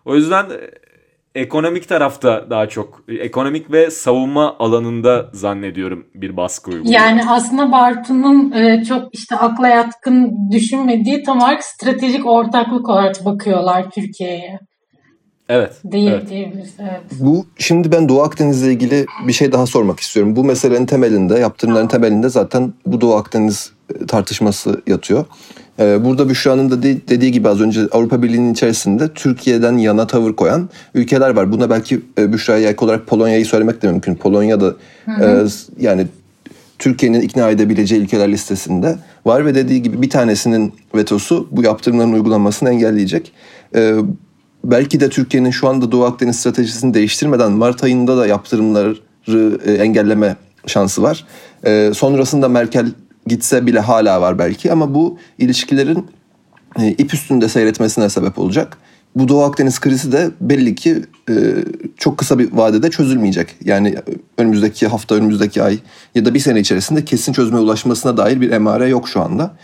O 0.05 0.14
yüzden 0.14 0.45
e, 0.45 0.71
ekonomik 1.40 1.88
tarafta 1.88 2.51
daha 2.51 2.68
çok 2.68 3.03
ekonomik 3.09 3.73
ve 3.73 3.90
savunma 3.90 4.57
alanında 4.59 5.31
zannediyorum 5.33 6.07
bir 6.14 6.37
baskı 6.37 6.71
uyguluyor. 6.71 6.95
Yani 6.95 7.23
aslında 7.29 7.73
Bartu'nun 7.73 8.53
e, 8.53 8.85
çok 8.85 9.14
işte 9.14 9.37
akla 9.37 9.68
yatkın 9.68 10.31
düşünmediği 10.53 11.23
tam 11.23 11.38
olarak 11.38 11.64
stratejik 11.64 12.27
ortaklık 12.27 12.88
olarak 12.88 13.25
bakıyorlar 13.25 13.90
Türkiye'ye. 13.90 14.59
Evet. 15.53 15.73
Değil 15.85 16.09
evet. 16.09 16.29
diyebiliriz. 16.31 16.71
Evet. 16.79 17.01
Bu 17.21 17.47
şimdi 17.59 17.93
ben 17.93 18.09
Doğu 18.09 18.23
Akdeniz'le 18.23 18.62
ilgili 18.62 19.07
bir 19.27 19.33
şey 19.33 19.53
daha 19.53 19.67
sormak 19.67 20.01
istiyorum. 20.01 20.37
Bu 20.37 20.45
meselenin 20.45 20.87
temelinde, 20.87 21.38
yaptırımların 21.38 21.88
temelinde 21.88 22.29
zaten 22.29 22.73
bu 22.87 23.01
Doğu 23.01 23.15
Akdeniz 23.15 23.73
e, 23.95 24.07
tartışması 24.07 24.81
yatıyor. 24.87 25.25
Ee, 25.79 26.05
Burada 26.05 26.29
Büşra'nın 26.29 26.71
da 26.71 26.83
de- 26.83 27.09
dediği 27.09 27.33
gibi 27.33 27.49
az 27.49 27.61
önce 27.61 27.81
Avrupa 27.93 28.23
Birliği'nin 28.23 28.53
içerisinde 28.53 29.09
Türkiye'den 29.15 29.77
yana 29.77 30.07
tavır 30.07 30.33
koyan 30.33 30.69
ülkeler 30.95 31.31
var. 31.31 31.53
Buna 31.53 31.71
belki 31.71 32.01
e, 32.19 32.33
Büşra'ya 32.33 32.71
ek 32.71 32.85
olarak 32.85 33.07
Polonya'yı 33.07 33.47
söylemek 33.47 33.83
de 33.83 33.88
mümkün. 33.88 34.15
Polonya 34.15 34.61
da 34.61 34.75
e, 35.09 35.47
yani 35.81 36.07
Türkiye'nin 36.79 37.21
ikna 37.21 37.51
edebileceği 37.51 38.03
ülkeler 38.03 38.33
listesinde 38.33 38.97
var 39.27 39.47
ve 39.47 39.55
dediği 39.55 39.83
gibi 39.83 40.03
bir 40.03 40.11
tanesinin 40.11 40.73
vetosu 40.95 41.49
bu 41.51 41.62
yaptırımların 41.62 42.12
uygulanmasını 42.12 42.71
engelleyecek. 42.71 43.33
Ee, 43.75 43.95
belki 44.64 45.01
de 45.01 45.09
Türkiye'nin 45.09 45.51
şu 45.51 45.68
anda 45.68 45.92
Doğu 45.92 46.05
Akdeniz 46.05 46.37
stratejisini 46.37 46.94
değiştirmeden 46.94 47.53
Mart 47.53 47.85
ayında 47.85 48.16
da 48.16 48.27
yaptırımları 48.27 48.96
e, 49.64 49.72
engelleme 49.72 50.37
şansı 50.66 51.03
var. 51.03 51.25
Ee, 51.66 51.92
sonrasında 51.94 52.48
Merkel 52.48 52.87
gitse 53.27 53.66
bile 53.66 53.81
hala 53.81 54.20
var 54.20 54.38
belki 54.38 54.72
ama 54.72 54.94
bu 54.94 55.18
ilişkilerin 55.38 56.07
e, 56.79 56.88
ip 56.88 57.14
üstünde 57.14 57.48
seyretmesine 57.48 58.09
sebep 58.09 58.38
olacak. 58.38 58.79
Bu 59.16 59.29
Doğu 59.29 59.42
Akdeniz 59.42 59.81
krizi 59.81 60.12
de 60.12 60.31
belli 60.40 60.75
ki 60.75 61.03
e, 61.31 61.35
çok 61.96 62.18
kısa 62.18 62.38
bir 62.38 62.53
vadede 62.53 62.90
çözülmeyecek. 62.90 63.57
Yani 63.64 63.94
önümüzdeki 64.38 64.87
hafta, 64.87 65.14
önümüzdeki 65.14 65.62
ay 65.62 65.79
ya 66.14 66.25
da 66.25 66.35
bir 66.35 66.40
sene 66.40 66.61
içerisinde 66.61 67.05
kesin 67.05 67.33
çözüme 67.33 67.59
ulaşmasına 67.59 68.16
dair 68.16 68.40
bir 68.40 68.51
emare 68.51 68.88
yok 68.88 69.09
şu 69.09 69.20
anda. 69.20 69.55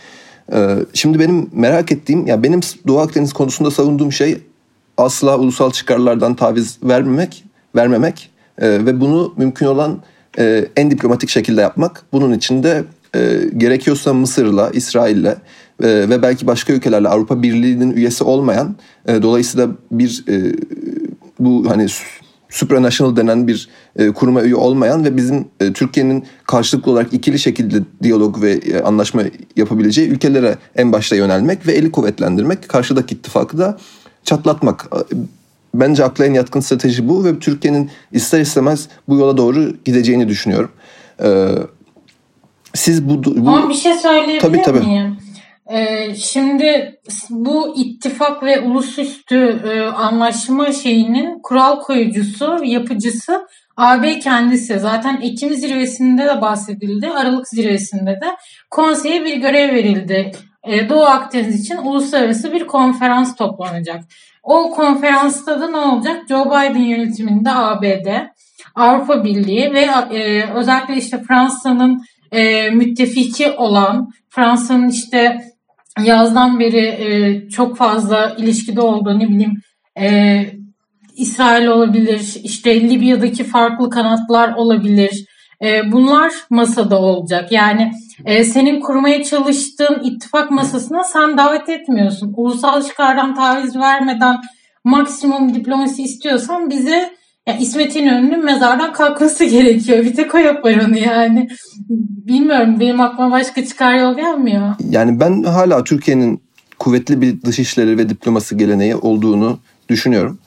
E, 0.53 0.75
şimdi 0.93 1.19
benim 1.19 1.49
merak 1.53 1.91
ettiğim, 1.91 2.27
ya 2.27 2.43
benim 2.43 2.59
Doğu 2.87 2.99
Akdeniz 2.99 3.33
konusunda 3.33 3.71
savunduğum 3.71 4.11
şey 4.11 4.37
asla 4.99 5.37
ulusal 5.37 5.71
çıkarlardan 5.71 6.35
taviz 6.35 6.77
vermemek, 6.83 7.43
vermemek 7.75 8.29
e, 8.57 8.69
ve 8.69 9.01
bunu 9.01 9.33
mümkün 9.37 9.65
olan 9.65 9.99
e, 10.39 10.65
en 10.75 10.91
diplomatik 10.91 11.29
şekilde 11.29 11.61
yapmak. 11.61 12.03
Bunun 12.13 12.33
için 12.33 12.63
de 12.63 12.83
e, 13.15 13.41
gerekiyorsa 13.57 14.13
Mısır'la, 14.13 14.69
İsrail'le 14.69 15.35
e, 15.83 15.87
ve 16.09 16.21
belki 16.21 16.47
başka 16.47 16.73
ülkelerle 16.73 17.07
Avrupa 17.07 17.43
Birliği'nin 17.43 17.91
üyesi 17.91 18.23
olmayan 18.23 18.75
e, 19.07 19.21
dolayısıyla 19.21 19.69
bir 19.91 20.23
e, 20.29 20.55
bu 21.39 21.69
hani 21.69 21.87
supranational 22.49 23.15
denen 23.15 23.47
bir 23.47 23.69
e, 23.95 24.11
kuruma 24.11 24.41
üye 24.41 24.55
olmayan 24.55 25.05
ve 25.05 25.17
bizim 25.17 25.47
e, 25.59 25.73
Türkiye'nin 25.73 26.25
karşılıklı 26.47 26.91
olarak 26.91 27.13
ikili 27.13 27.39
şekilde 27.39 27.83
diyalog 28.03 28.41
ve 28.41 28.51
e, 28.51 28.81
anlaşma 28.81 29.21
yapabileceği 29.55 30.09
ülkelere 30.09 30.57
en 30.75 30.91
başta 30.91 31.15
yönelmek 31.15 31.67
ve 31.67 31.71
eli 31.71 31.91
kuvvetlendirmek, 31.91 32.69
karşıdaki 32.69 33.15
ittifakı 33.15 33.57
da 33.57 33.77
çatlatmak. 34.23 34.87
Bence 35.73 36.03
akla 36.03 36.25
en 36.25 36.33
yatkın 36.33 36.59
strateji 36.59 37.09
bu 37.09 37.25
ve 37.25 37.39
Türkiye'nin 37.39 37.91
ister 38.11 38.41
istemez 38.41 38.89
bu 39.07 39.15
yola 39.15 39.37
doğru 39.37 39.73
gideceğini 39.85 40.27
düşünüyorum. 40.27 40.71
Ee, 41.23 41.47
siz 42.73 43.09
bu, 43.09 43.23
bu... 43.23 43.49
Ama 43.49 43.69
bir 43.69 43.73
şey 43.73 43.93
söyleyebilir 43.93 44.39
tabii, 44.39 44.61
tabii. 44.61 44.79
miyim? 44.79 45.17
Ee, 45.69 46.15
şimdi 46.15 46.99
bu 47.29 47.75
ittifak 47.77 48.43
ve 48.43 48.59
ulusüstü 48.59 49.61
e, 49.73 49.81
anlaşma 49.81 50.71
şeyinin 50.71 51.39
kural 51.43 51.79
koyucusu, 51.79 52.63
yapıcısı 52.63 53.47
AB 53.77 54.19
kendisi. 54.19 54.79
Zaten 54.79 55.19
Ekim 55.21 55.53
zirvesinde 55.53 56.25
de 56.25 56.41
bahsedildi, 56.41 57.09
Aralık 57.09 57.47
zirvesinde 57.47 58.11
de 58.11 58.35
konseye 58.69 59.25
bir 59.25 59.37
görev 59.37 59.75
verildi. 59.75 60.31
E, 60.67 60.89
Doğu 60.89 61.03
Akdeniz 61.03 61.65
için 61.65 61.77
uluslararası 61.77 62.53
bir 62.53 62.67
konferans 62.67 63.35
toplanacak. 63.35 64.03
O 64.43 64.71
konferansta 64.71 65.61
da 65.61 65.69
ne 65.69 65.77
olacak? 65.77 66.17
Joe 66.29 66.45
Biden 66.45 66.79
yönetiminde 66.79 67.51
ABD, 67.51 68.07
Avrupa 68.75 69.23
Birliği 69.23 69.73
ve 69.73 69.87
e, 70.17 70.49
özellikle 70.53 70.95
işte 70.95 71.23
Fransa'nın 71.27 72.01
e, 72.31 72.69
müttefiki 72.69 73.51
olan, 73.51 74.09
Fransa'nın 74.29 74.89
işte 74.89 75.41
yazdan 76.03 76.59
beri 76.59 76.85
e, 76.85 77.49
çok 77.49 77.77
fazla 77.77 78.35
ilişkide 78.37 78.81
olduğu 78.81 79.19
ne 79.19 79.29
bileyim 79.29 79.61
e, 79.99 80.45
İsrail 81.15 81.67
olabilir, 81.67 82.35
işte 82.43 82.81
Libya'daki 82.81 83.43
farklı 83.43 83.89
kanatlar 83.89 84.53
olabilir. 84.53 85.25
E, 85.63 85.91
bunlar 85.91 86.33
masada 86.49 86.99
olacak. 86.99 87.51
Yani 87.51 87.91
e, 88.25 88.43
senin 88.43 88.79
kurmaya 88.79 89.23
çalıştığın 89.23 90.01
ittifak 90.03 90.51
masasına 90.51 91.03
sen 91.03 91.37
davet 91.37 91.69
etmiyorsun. 91.69 92.33
Ulusal 92.37 92.83
çıkardan 92.83 93.35
taviz 93.35 93.75
vermeden 93.75 94.37
maksimum 94.83 95.55
diplomasi 95.55 96.03
istiyorsan 96.03 96.69
bize 96.69 97.19
ya 97.47 97.57
İsmet 97.57 97.95
İnönü'nün 97.95 98.45
mezardan 98.45 98.93
kalkması 98.93 99.45
gerekiyor. 99.45 100.05
Bir 100.05 100.15
tek 100.15 100.35
o 100.35 100.37
yapar 100.37 100.75
onu 100.87 100.97
yani. 100.97 101.47
Bilmiyorum 102.27 102.79
benim 102.79 103.01
aklıma 103.01 103.31
başka 103.31 103.65
çıkar 103.65 103.93
yol 103.93 104.15
gelmiyor. 104.15 104.75
Yani 104.89 105.19
ben 105.19 105.43
hala 105.43 105.83
Türkiye'nin 105.83 106.41
kuvvetli 106.79 107.21
bir 107.21 107.41
dışişleri 107.41 107.97
ve 107.97 108.09
diplomasi 108.09 108.57
geleneği 108.57 108.95
olduğunu 108.95 109.59
düşünüyorum. 109.89 110.39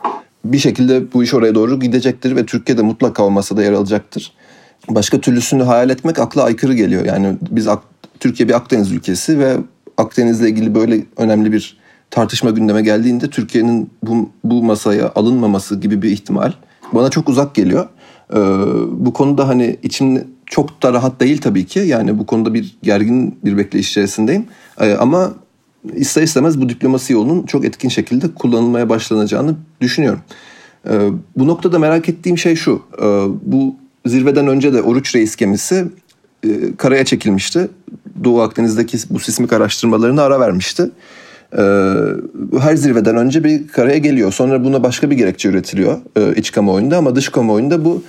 Bir 0.45 0.59
şekilde 0.59 1.13
bu 1.13 1.23
iş 1.23 1.35
oraya 1.35 1.55
doğru 1.55 1.81
gidecektir 1.81 2.37
ve 2.37 2.47
Türkiye'de 2.47 2.83
mutlaka 2.83 3.25
o 3.25 3.31
masada 3.31 3.63
yer 3.63 3.73
alacaktır. 3.73 4.33
Başka 4.89 5.21
türlüsünü 5.21 5.63
hayal 5.63 5.91
etmek 5.91 6.19
akla 6.19 6.43
aykırı 6.43 6.75
geliyor. 6.75 7.05
Yani 7.05 7.37
biz 7.51 7.69
Türkiye 8.21 8.49
bir 8.49 8.55
Akdeniz 8.55 8.93
ülkesi 8.93 9.39
ve 9.39 9.57
Akdeniz'le 9.97 10.43
ilgili 10.43 10.75
böyle 10.75 11.05
önemli 11.17 11.53
bir 11.53 11.77
tartışma 12.11 12.51
gündeme 12.51 12.83
geldiğinde 12.83 13.31
Türkiye'nin 13.31 13.91
bu, 14.03 14.31
bu 14.45 14.63
masaya 14.63 15.13
alınmaması 15.15 15.81
gibi 15.81 16.03
bir 16.03 16.11
ihtimal 16.11 16.53
bana 16.93 17.11
çok 17.11 17.29
uzak 17.29 17.55
geliyor. 17.55 17.89
Ee, 18.35 18.37
bu 18.91 19.13
konuda 19.13 19.49
hani 19.49 19.77
içim 19.83 20.25
çok 20.47 20.83
da 20.83 20.93
rahat 20.93 21.21
değil 21.21 21.41
tabii 21.41 21.67
ki. 21.67 21.79
Yani 21.79 22.19
bu 22.19 22.27
konuda 22.27 22.55
bir 22.55 22.77
gergin 22.83 23.39
bir 23.45 23.57
bekleyiş 23.57 23.91
içerisindeyim. 23.91 24.47
Ee, 24.81 24.95
ama 24.95 25.33
ister 25.95 26.23
istemez 26.23 26.61
bu 26.61 26.69
diplomasi 26.69 27.13
yolunun 27.13 27.47
çok 27.47 27.65
etkin 27.65 27.89
şekilde 27.89 28.35
kullanılmaya 28.35 28.89
başlanacağını 28.89 29.55
düşünüyorum. 29.81 30.21
Ee, 30.91 31.09
bu 31.37 31.47
noktada 31.47 31.79
merak 31.79 32.09
ettiğim 32.09 32.39
şey 32.39 32.57
şu. 32.57 32.83
Ee, 32.99 33.05
bu 33.43 33.82
zirveden 34.07 34.47
önce 34.47 34.73
de 34.73 34.83
Oruç 34.83 35.15
Reis 35.15 35.37
gemisi 35.37 35.85
e, 36.45 36.49
karaya 36.77 37.05
çekilmişti. 37.05 37.69
Doğu 38.25 38.41
Akdeniz'deki 38.41 38.99
bu 39.11 39.19
sismik 39.19 39.53
araştırmalarını 39.53 40.23
ara 40.23 40.41
vermişti. 40.41 40.91
Ee, 41.59 41.95
her 42.61 42.77
zirveden 42.77 43.17
önce 43.17 43.45
bir 43.45 43.69
karaya 43.69 43.99
geliyor. 43.99 44.33
Sonra 44.33 44.65
buna 44.65 44.83
başka 44.83 45.11
bir 45.11 45.17
gerekçe 45.17 45.49
üretiliyor 45.49 45.99
e, 46.17 46.35
iç 46.37 46.53
kamuoyunda 46.53 46.97
ama 46.97 47.17
dış 47.17 47.29
kamuoyunda 47.29 47.85
bu 47.85 48.03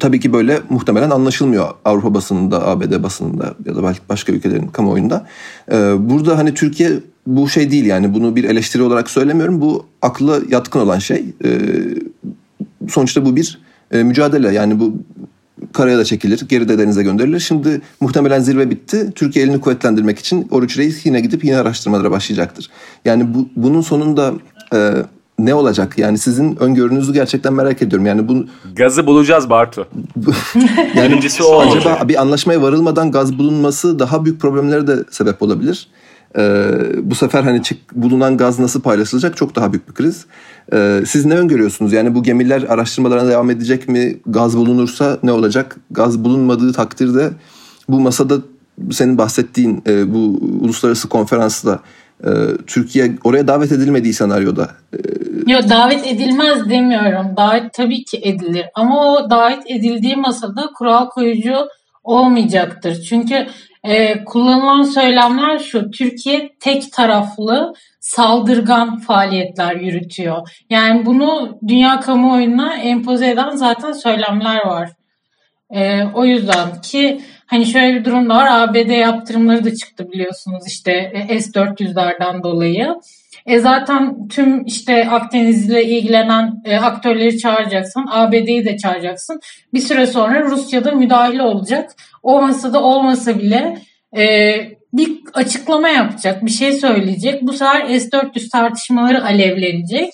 tabii 0.00 0.20
ki 0.20 0.32
böyle 0.32 0.60
muhtemelen 0.68 1.10
anlaşılmıyor 1.10 1.68
Avrupa 1.84 2.14
basınında, 2.14 2.68
ABD 2.68 3.02
basınında 3.02 3.54
ya 3.66 3.76
da 3.76 3.82
belki 3.82 4.00
başka 4.08 4.32
ülkelerin 4.32 4.66
kamuoyunda. 4.66 5.26
Ee, 5.72 5.94
burada 5.98 6.38
hani 6.38 6.54
Türkiye 6.54 6.90
bu 7.26 7.48
şey 7.48 7.70
değil 7.70 7.86
yani 7.86 8.14
bunu 8.14 8.36
bir 8.36 8.44
eleştiri 8.44 8.82
olarak 8.82 9.10
söylemiyorum. 9.10 9.60
Bu 9.60 9.86
akla 10.02 10.40
yatkın 10.48 10.80
olan 10.80 10.98
şey. 10.98 11.24
Ee, 11.44 11.58
sonuçta 12.88 13.24
bu 13.24 13.36
bir 13.36 13.58
e, 13.90 14.02
mücadele 14.02 14.52
yani 14.52 14.80
bu 14.80 14.94
karaya 15.72 15.98
da 15.98 16.04
çekilir, 16.04 16.40
geri 16.48 16.68
de 16.68 16.78
denize 16.78 17.02
gönderilir. 17.02 17.40
Şimdi 17.40 17.80
muhtemelen 18.00 18.40
zirve 18.40 18.70
bitti. 18.70 19.12
Türkiye 19.14 19.44
elini 19.44 19.60
kuvvetlendirmek 19.60 20.18
için 20.18 20.48
Oruç 20.50 20.78
Reis 20.78 21.06
yine 21.06 21.20
gidip 21.20 21.44
yine 21.44 21.56
araştırmalara 21.56 22.10
başlayacaktır. 22.10 22.70
Yani 23.04 23.34
bu, 23.34 23.48
bunun 23.56 23.80
sonunda 23.80 24.34
e, 24.74 24.92
ne 25.38 25.54
olacak? 25.54 25.98
Yani 25.98 26.18
sizin 26.18 26.56
öngörünüzü 26.56 27.12
gerçekten 27.12 27.52
merak 27.52 27.82
ediyorum. 27.82 28.06
Yani 28.06 28.28
bu 28.28 28.46
gazı 28.76 29.06
bulacağız 29.06 29.50
Bartu. 29.50 29.88
yani 30.94 31.10
Birincisi 31.10 31.42
o 31.42 31.60
acaba 31.60 32.08
bir 32.08 32.20
anlaşmaya 32.20 32.62
varılmadan 32.62 33.10
gaz 33.12 33.38
bulunması 33.38 33.98
daha 33.98 34.24
büyük 34.24 34.40
problemlere 34.40 34.86
de 34.86 35.04
sebep 35.10 35.42
olabilir. 35.42 35.88
Ee, 36.38 36.70
bu 37.02 37.14
sefer 37.14 37.42
hani 37.42 37.62
çık, 37.62 37.94
bulunan 37.94 38.36
gaz 38.36 38.58
nasıl 38.58 38.80
paylaşılacak 38.80 39.36
çok 39.36 39.56
daha 39.56 39.72
büyük 39.72 39.88
bir 39.88 39.94
kriz. 39.94 40.26
Ee, 40.72 41.02
siz 41.06 41.24
ne 41.24 41.34
öngörüyorsunuz? 41.34 41.92
Yani 41.92 42.14
bu 42.14 42.22
gemiler 42.22 42.62
araştırmalarına 42.68 43.28
devam 43.28 43.50
edecek 43.50 43.88
mi? 43.88 44.16
Gaz 44.26 44.56
bulunursa 44.56 45.18
ne 45.22 45.32
olacak? 45.32 45.76
Gaz 45.90 46.24
bulunmadığı 46.24 46.72
takdirde 46.72 47.30
bu 47.88 48.00
masada 48.00 48.34
senin 48.90 49.18
bahsettiğin 49.18 49.82
e, 49.86 50.14
bu 50.14 50.18
uluslararası 50.60 51.08
konferansta 51.08 51.80
e, 52.24 52.30
Türkiye 52.66 53.12
oraya 53.24 53.48
davet 53.48 53.72
edilmediği 53.72 54.14
senaryoda. 54.14 54.70
E, 54.92 54.98
Yok 55.52 55.70
davet 55.70 56.06
edilmez 56.06 56.70
demiyorum. 56.70 57.26
Davet 57.36 57.72
tabii 57.72 58.04
ki 58.04 58.20
edilir. 58.22 58.66
Ama 58.74 59.12
o 59.12 59.30
davet 59.30 59.62
edildiği 59.70 60.16
masada 60.16 60.70
kural 60.78 61.08
koyucu 61.08 61.54
olmayacaktır. 62.10 63.02
Çünkü 63.02 63.46
e, 63.84 64.24
kullanılan 64.24 64.82
söylemler 64.82 65.58
şu. 65.58 65.90
Türkiye 65.90 66.50
tek 66.60 66.92
taraflı 66.92 67.74
saldırgan 68.00 68.98
faaliyetler 68.98 69.76
yürütüyor. 69.76 70.48
Yani 70.70 71.06
bunu 71.06 71.58
dünya 71.68 72.00
kamuoyuna 72.00 72.76
empoze 72.76 73.30
eden 73.30 73.50
zaten 73.50 73.92
söylemler 73.92 74.66
var. 74.66 74.90
E, 75.74 76.04
o 76.14 76.24
yüzden 76.24 76.80
ki 76.80 77.20
hani 77.46 77.66
şöyle 77.66 77.98
bir 77.98 78.04
durum 78.04 78.30
da 78.30 78.34
var. 78.34 78.48
ABD 78.50 78.90
yaptırımları 78.90 79.64
da 79.64 79.74
çıktı 79.74 80.12
biliyorsunuz 80.12 80.64
işte 80.66 80.92
e, 81.28 81.40
S-400'lerden 81.40 82.42
dolayı. 82.42 82.94
E 83.46 83.58
zaten 83.58 84.28
tüm 84.28 84.64
işte 84.64 85.08
Akdeniz 85.10 85.70
ile 85.70 85.84
ilgilenen 85.84 86.62
e, 86.64 86.76
aktörleri 86.76 87.38
çağıracaksın. 87.38 88.06
ABD'yi 88.10 88.64
de 88.64 88.76
çağıracaksın. 88.76 89.40
Bir 89.74 89.80
süre 89.80 90.06
sonra 90.06 90.42
Rusya'da 90.42 90.92
müdahale 90.92 91.42
olacak. 91.42 91.90
O 92.22 92.42
masada 92.42 92.82
olmasa 92.82 93.38
bile 93.38 93.78
e, 94.16 94.54
bir 94.92 95.20
açıklama 95.34 95.88
yapacak, 95.88 96.46
bir 96.46 96.50
şey 96.50 96.72
söyleyecek. 96.72 97.42
Bu 97.42 97.52
sefer 97.52 97.98
S-400 97.98 98.48
tartışmaları 98.48 99.24
alevlenecek. 99.24 100.10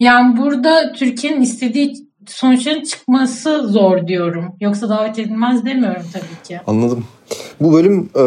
Yani 0.00 0.36
burada 0.36 0.92
Türkiye'nin 0.92 1.40
istediği 1.40 2.07
sonuçların 2.30 2.82
çıkması 2.82 3.68
zor 3.68 4.06
diyorum. 4.06 4.44
Yoksa 4.60 4.88
davet 4.88 5.18
edilmez 5.18 5.64
demiyorum 5.64 6.02
tabii 6.12 6.48
ki. 6.48 6.60
Anladım. 6.66 7.04
Bu 7.60 7.72
bölüm 7.72 8.08
e, 8.16 8.22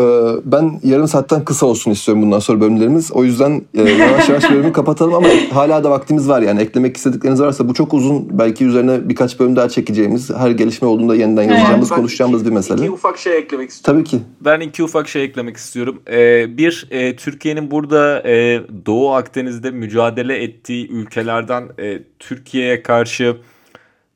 ben 0.45 0.79
yarım 0.83 1.07
saatten 1.07 1.45
kısa 1.45 1.65
olsun 1.65 1.91
istiyorum 1.91 2.23
bundan 2.23 2.39
sonra 2.39 2.61
bölümlerimiz. 2.61 3.11
O 3.11 3.23
yüzden 3.23 3.61
e, 3.73 3.81
yavaş 3.81 4.29
yavaş 4.29 4.51
bölümü 4.51 4.73
kapatalım 4.73 5.13
ama 5.13 5.27
hala 5.53 5.83
da 5.83 5.91
vaktimiz 5.91 6.29
var 6.29 6.41
yani. 6.41 6.61
Eklemek 6.61 6.97
istedikleriniz 6.97 7.41
varsa 7.41 7.69
bu 7.69 7.73
çok 7.73 7.93
uzun. 7.93 8.39
Belki 8.39 8.65
üzerine 8.65 9.09
birkaç 9.09 9.39
bölüm 9.39 9.55
daha 9.55 9.69
çekeceğimiz, 9.69 10.29
her 10.29 10.51
gelişme 10.51 10.87
olduğunda 10.87 11.15
yeniden 11.15 11.43
yazacağımız, 11.43 11.91
evet. 11.91 11.97
konuşacağımız 11.97 12.45
bir 12.45 12.51
mesele. 12.51 12.81
İki 12.81 12.91
ufak 12.91 13.17
şey 13.17 13.37
eklemek 13.37 13.69
istiyorum. 13.69 14.03
Tabii 14.03 14.09
ki. 14.09 14.25
Ben 14.41 14.59
iki 14.59 14.83
ufak 14.83 15.07
şey 15.07 15.23
eklemek 15.23 15.57
istiyorum. 15.57 16.01
Ee, 16.11 16.57
bir, 16.57 16.87
e, 16.91 17.15
Türkiye'nin 17.15 17.71
burada 17.71 18.29
e, 18.29 18.61
Doğu 18.85 19.13
Akdeniz'de 19.13 19.71
mücadele 19.71 20.43
ettiği 20.43 20.89
ülkelerden 20.89 21.63
e, 21.79 21.99
Türkiye'ye 22.19 22.83
karşı 22.83 23.37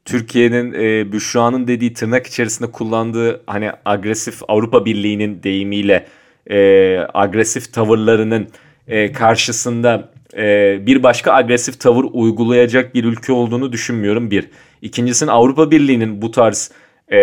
Türkiye'nin 0.05 0.73
e, 0.73 1.11
Büşra'nın 1.11 1.67
dediği 1.67 1.93
tırnak 1.93 2.27
içerisinde 2.27 2.71
kullandığı 2.71 3.41
hani 3.47 3.71
agresif 3.85 4.41
Avrupa 4.47 4.85
Birliği'nin 4.85 5.43
deyimiyle 5.43 6.05
e, 6.49 6.97
agresif 7.13 7.73
tavırlarının 7.73 8.47
e, 8.87 9.11
karşısında 9.11 10.11
e, 10.37 10.77
bir 10.85 11.03
başka 11.03 11.33
agresif 11.33 11.79
tavır 11.79 12.05
uygulayacak 12.13 12.95
bir 12.95 13.03
ülke 13.03 13.33
olduğunu 13.33 13.73
düşünmüyorum 13.73 14.31
bir. 14.31 14.49
İkincisinin 14.81 15.29
Avrupa 15.29 15.71
Birliği'nin 15.71 16.21
bu 16.21 16.31
tarz 16.31 16.71
e, 17.11 17.17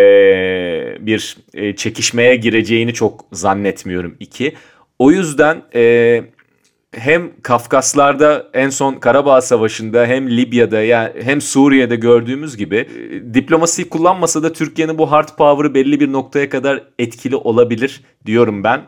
bir 1.01 1.37
e, 1.55 1.77
çekişmeye 1.77 2.37
gireceğini 2.37 2.95
çok 2.95 3.25
zannetmiyorum 3.33 4.16
iki. 4.21 4.55
O 4.99 5.11
yüzden 5.11 5.62
e, 5.75 6.25
hem 6.92 7.31
Kafkaslarda 7.42 8.50
en 8.55 8.70
son 8.70 8.94
Karabağ 8.94 9.40
Savaşı'nda 9.40 10.07
hem 10.07 10.31
Libya'da 10.31 10.83
yani 10.83 11.11
hem 11.22 11.40
Suriye'de 11.40 11.96
gördüğümüz 11.96 12.57
gibi 12.57 12.76
e, 12.76 13.35
diplomasiyi 13.35 13.88
kullanmasa 13.88 14.42
da 14.42 14.52
Türkiye'nin 14.52 14.98
bu 14.98 15.12
hard 15.12 15.28
power'ı 15.38 15.74
belli 15.74 16.00
bir 16.00 16.12
noktaya 16.12 16.48
kadar 16.48 16.83
etkili 16.98 17.37
olabilir 17.37 18.00
diyorum 18.26 18.64
ben. 18.64 18.81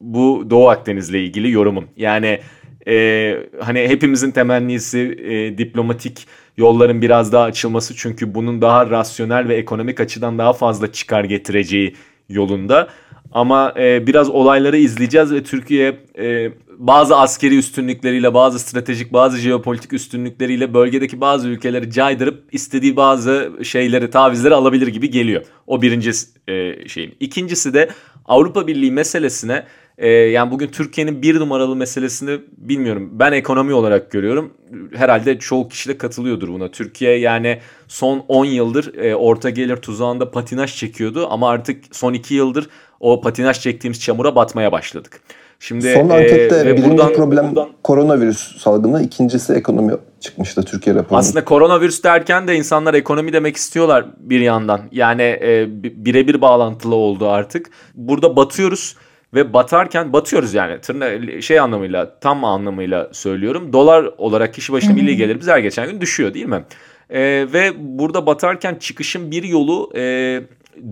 Bu 0.00 0.46
Doğu 0.50 0.68
Akdeniz'le 0.68 1.14
ilgili 1.14 1.50
yorumum. 1.50 1.84
Yani 1.96 2.40
e, 2.88 3.36
hani 3.60 3.88
hepimizin 3.88 4.30
temennisi 4.30 4.98
e, 4.98 5.58
diplomatik 5.58 6.26
yolların 6.56 7.02
biraz 7.02 7.32
daha 7.32 7.44
açılması 7.44 7.96
çünkü 7.96 8.34
bunun 8.34 8.62
daha 8.62 8.90
rasyonel 8.90 9.48
ve 9.48 9.56
ekonomik 9.56 10.00
açıdan 10.00 10.38
daha 10.38 10.52
fazla 10.52 10.92
çıkar 10.92 11.24
getireceği 11.24 11.94
yolunda. 12.28 12.88
Ama 13.32 13.74
e, 13.78 14.06
biraz 14.06 14.30
olayları 14.30 14.76
izleyeceğiz 14.76 15.32
ve 15.32 15.42
Türkiye 15.42 16.00
e, 16.18 16.52
bazı 16.78 17.16
askeri 17.16 17.58
üstünlükleriyle, 17.58 18.34
bazı 18.34 18.58
stratejik, 18.58 19.12
bazı 19.12 19.38
jeopolitik 19.38 19.92
üstünlükleriyle 19.92 20.74
bölgedeki 20.74 21.20
bazı 21.20 21.48
ülkeleri 21.48 21.90
caydırıp 21.90 22.44
istediği 22.52 22.96
bazı 22.96 23.52
şeyleri, 23.62 24.10
tavizleri 24.10 24.54
alabilir 24.54 24.86
gibi 24.86 25.10
geliyor. 25.10 25.42
O 25.66 25.82
birinci 25.82 26.10
e, 26.48 26.88
şeyim. 26.88 27.14
İkincisi 27.20 27.74
de 27.74 27.88
Avrupa 28.24 28.66
Birliği 28.66 28.92
meselesine 28.92 29.64
e, 29.98 30.08
yani 30.08 30.50
bugün 30.50 30.68
Türkiye'nin 30.68 31.22
bir 31.22 31.40
numaralı 31.40 31.76
meselesini 31.76 32.40
bilmiyorum. 32.58 33.10
Ben 33.12 33.32
ekonomi 33.32 33.74
olarak 33.74 34.10
görüyorum. 34.10 34.50
Herhalde 34.94 35.38
çoğu 35.38 35.68
kişi 35.68 35.88
de 35.88 35.98
katılıyordur 35.98 36.48
buna. 36.48 36.70
Türkiye 36.70 37.18
yani 37.18 37.58
son 37.88 38.24
10 38.28 38.44
yıldır 38.44 38.94
e, 38.94 39.14
orta 39.14 39.50
gelir 39.50 39.76
tuzağında 39.76 40.30
patinaj 40.30 40.76
çekiyordu 40.76 41.26
ama 41.30 41.48
artık 41.50 41.84
son 41.92 42.12
2 42.12 42.34
yıldır 42.34 42.68
o 43.00 43.20
patinaj 43.20 43.60
çektiğimiz 43.60 44.00
çamura 44.00 44.36
batmaya 44.36 44.72
başladık. 44.72 45.20
Şimdi 45.60 45.92
Son 45.94 46.08
ankette 46.08 46.60
e, 46.60 46.76
birinci 46.76 46.90
buradan, 46.90 47.12
problem 47.12 47.48
buradan, 47.48 47.68
koronavirüs 47.84 48.58
salgını, 48.58 49.02
ikincisi 49.02 49.52
ekonomi 49.52 49.92
çıkmıştı 50.20 50.62
Türkiye 50.62 50.96
raporu. 50.96 51.18
Aslında 51.18 51.44
koronavirüs 51.44 52.04
derken 52.04 52.48
de 52.48 52.56
insanlar 52.56 52.94
ekonomi 52.94 53.32
demek 53.32 53.56
istiyorlar 53.56 54.06
bir 54.18 54.40
yandan. 54.40 54.80
Yani 54.92 55.22
e, 55.22 55.66
birebir 55.82 56.40
bağlantılı 56.40 56.94
oldu 56.94 57.28
artık. 57.28 57.70
Burada 57.94 58.36
batıyoruz 58.36 58.96
ve 59.36 59.52
batarken 59.52 60.12
batıyoruz 60.12 60.54
yani 60.54 60.80
tırna 60.80 61.40
şey 61.42 61.60
anlamıyla 61.60 62.18
tam 62.20 62.44
anlamıyla 62.44 63.08
söylüyorum. 63.12 63.72
Dolar 63.72 64.10
olarak 64.18 64.54
kişi 64.54 64.72
başına 64.72 64.92
milli 64.92 65.16
gelirimiz 65.16 65.48
her 65.48 65.58
geçen 65.58 65.90
gün 65.90 66.00
düşüyor 66.00 66.34
değil 66.34 66.46
mi? 66.46 66.64
E, 67.10 67.20
ve 67.52 67.72
burada 67.76 68.26
batarken 68.26 68.74
çıkışın 68.74 69.30
bir 69.30 69.42
yolu 69.42 69.92
e, 69.96 70.40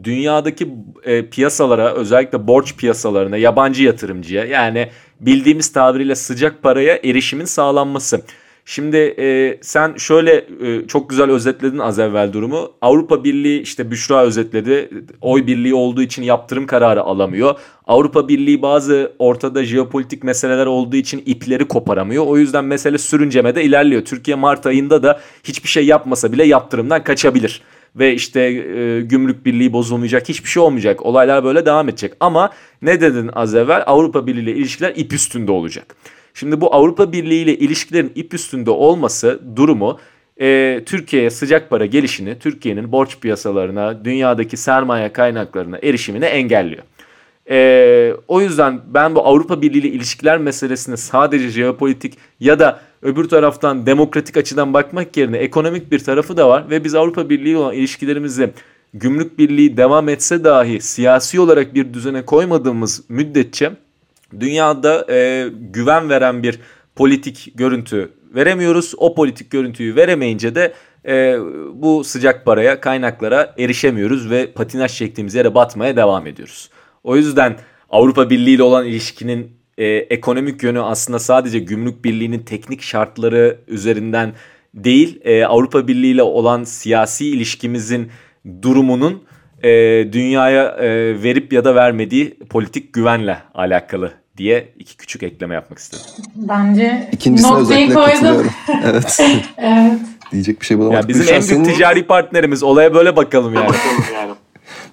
dünyadaki 0.04 0.68
e, 1.04 1.26
piyasalara 1.26 1.94
özellikle 1.94 2.46
borç 2.46 2.76
piyasalarına 2.76 3.36
yabancı 3.36 3.82
yatırımcıya 3.82 4.44
yani 4.44 4.88
bildiğimiz 5.20 5.72
tabiriyle 5.72 6.14
sıcak 6.14 6.62
paraya 6.62 6.96
erişimin 7.04 7.44
sağlanması. 7.44 8.20
Şimdi 8.66 8.96
e, 8.96 9.58
sen 9.62 9.94
şöyle 9.96 10.46
e, 10.60 10.86
çok 10.86 11.10
güzel 11.10 11.30
özetledin 11.30 11.78
az 11.78 11.98
evvel 11.98 12.32
durumu. 12.32 12.72
Avrupa 12.80 13.24
Birliği 13.24 13.60
işte 13.60 13.90
Büşra 13.90 14.22
özetledi. 14.22 14.90
Oy 15.20 15.46
birliği 15.46 15.74
olduğu 15.74 16.02
için 16.02 16.22
yaptırım 16.22 16.66
kararı 16.66 17.02
alamıyor. 17.02 17.54
Avrupa 17.86 18.28
Birliği 18.28 18.62
bazı 18.62 19.12
ortada 19.18 19.64
jeopolitik 19.64 20.24
meseleler 20.24 20.66
olduğu 20.66 20.96
için 20.96 21.22
ipleri 21.26 21.68
koparamıyor. 21.68 22.26
O 22.26 22.38
yüzden 22.38 22.64
mesele 22.64 22.98
sürüncemede 22.98 23.64
ilerliyor. 23.64 24.04
Türkiye 24.04 24.36
Mart 24.36 24.66
ayında 24.66 25.02
da 25.02 25.20
hiçbir 25.44 25.68
şey 25.68 25.86
yapmasa 25.86 26.32
bile 26.32 26.44
yaptırımdan 26.44 27.04
kaçabilir 27.04 27.62
ve 27.96 28.14
işte 28.14 28.40
e, 28.40 29.00
gümrük 29.00 29.46
birliği 29.46 29.72
bozulmayacak 29.72 30.28
hiçbir 30.28 30.48
şey 30.48 30.62
olmayacak. 30.62 31.06
Olaylar 31.06 31.44
böyle 31.44 31.66
devam 31.66 31.88
edecek. 31.88 32.12
Ama 32.20 32.50
ne 32.82 33.00
dedin 33.00 33.30
az 33.32 33.54
evvel 33.54 33.82
Avrupa 33.86 34.26
Birliği 34.26 34.40
ile 34.40 34.54
ilişkiler 34.54 34.92
ip 34.96 35.12
üstünde 35.12 35.52
olacak. 35.52 35.96
Şimdi 36.34 36.60
bu 36.60 36.74
Avrupa 36.74 37.12
Birliği 37.12 37.42
ile 37.42 37.58
ilişkilerin 37.58 38.12
ip 38.14 38.34
üstünde 38.34 38.70
olması 38.70 39.40
durumu 39.56 39.98
e, 40.40 40.80
Türkiye'ye 40.86 41.30
sıcak 41.30 41.70
para 41.70 41.86
gelişini, 41.86 42.38
Türkiye'nin 42.38 42.92
borç 42.92 43.20
piyasalarına, 43.20 44.04
dünyadaki 44.04 44.56
sermaye 44.56 45.12
kaynaklarına 45.12 45.78
erişimini 45.82 46.24
engelliyor. 46.24 46.82
E, 47.50 48.12
o 48.28 48.40
yüzden 48.40 48.80
ben 48.86 49.14
bu 49.14 49.26
Avrupa 49.26 49.62
Birliği 49.62 49.78
ile 49.78 49.88
ilişkiler 49.88 50.38
meselesini 50.38 50.96
sadece 50.96 51.48
jeopolitik 51.48 52.18
ya 52.40 52.58
da 52.58 52.80
öbür 53.02 53.28
taraftan 53.28 53.86
demokratik 53.86 54.36
açıdan 54.36 54.74
bakmak 54.74 55.16
yerine 55.16 55.38
ekonomik 55.38 55.92
bir 55.92 55.98
tarafı 55.98 56.36
da 56.36 56.48
var 56.48 56.70
ve 56.70 56.84
biz 56.84 56.94
Avrupa 56.94 57.30
Birliği 57.30 57.56
olan 57.56 57.74
ilişkilerimizi 57.74 58.50
gümrük 58.94 59.38
birliği 59.38 59.76
devam 59.76 60.08
etse 60.08 60.44
dahi 60.44 60.80
siyasi 60.80 61.40
olarak 61.40 61.74
bir 61.74 61.94
düzene 61.94 62.24
koymadığımız 62.24 63.04
müddetçe 63.08 63.72
dünyada 64.40 65.06
e, 65.12 65.48
güven 65.52 66.08
veren 66.08 66.42
bir 66.42 66.60
politik 66.96 67.52
görüntü 67.54 68.12
veremiyoruz. 68.34 68.94
O 68.96 69.14
politik 69.14 69.50
görüntüyü 69.50 69.96
veremeyince 69.96 70.54
de 70.54 70.74
e, 71.06 71.38
bu 71.74 72.04
sıcak 72.04 72.44
paraya, 72.44 72.80
kaynaklara 72.80 73.54
erişemiyoruz 73.58 74.30
ve 74.30 74.52
patinaj 74.52 74.94
çektiğimiz 74.94 75.34
yere 75.34 75.54
batmaya 75.54 75.96
devam 75.96 76.26
ediyoruz. 76.26 76.70
O 77.04 77.16
yüzden 77.16 77.56
Avrupa 77.90 78.30
Birliği 78.30 78.54
ile 78.54 78.62
olan 78.62 78.86
ilişkinin 78.86 79.50
e, 79.78 79.86
ekonomik 79.86 80.62
yönü 80.62 80.80
aslında 80.80 81.18
sadece 81.18 81.58
gümrük 81.58 82.04
birliğinin 82.04 82.38
teknik 82.38 82.82
şartları 82.82 83.58
üzerinden 83.68 84.32
değil, 84.74 85.20
e, 85.24 85.44
Avrupa 85.44 85.88
Birliği 85.88 86.12
ile 86.12 86.22
olan 86.22 86.64
siyasi 86.64 87.28
ilişkimizin 87.28 88.10
durumunun 88.62 89.22
e, 89.62 89.68
dünyaya 90.12 90.64
e, 90.64 90.88
verip 91.22 91.52
ya 91.52 91.64
da 91.64 91.74
vermediği 91.74 92.38
politik 92.50 92.92
güvenle 92.92 93.38
alakalı 93.54 94.23
diye 94.36 94.72
iki 94.78 94.96
küçük 94.96 95.22
ekleme 95.22 95.54
yapmak 95.54 95.78
istedim. 95.78 96.04
Bence 96.34 97.08
İkincisine 97.12 97.56
özellikle 97.56 97.94
katılıyorum. 97.94 98.50
evet. 98.84 99.20
evet. 99.58 99.98
Diyecek 100.32 100.60
bir 100.60 100.66
şey 100.66 100.78
bulamadım. 100.78 100.96
Yani 100.96 101.08
bizim 101.08 101.22
Büşra, 101.22 101.34
en 101.34 101.40
büyük 101.40 101.52
senin... 101.52 101.64
ticari 101.64 102.06
partnerimiz. 102.06 102.62
Olaya 102.62 102.94
böyle 102.94 103.16
bakalım 103.16 103.54
yani. 103.54 103.70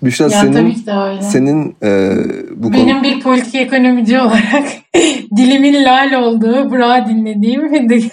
Büşra 0.04 0.24
ya, 0.24 0.30
senin, 0.30 0.54
tabii 0.54 0.76
ki 0.76 0.86
de 0.86 0.92
öyle. 0.92 1.22
senin 1.22 1.76
e, 1.84 2.16
bu 2.56 2.74
Benim 2.74 2.88
konu... 2.88 3.04
bir 3.04 3.20
politik 3.20 3.56
ekonomici 3.56 4.20
olarak 4.20 4.68
dilimin 5.38 5.86
lal 5.86 6.14
olduğu 6.14 6.70
Burak'ı 6.70 7.10
dinlediğim 7.10 7.90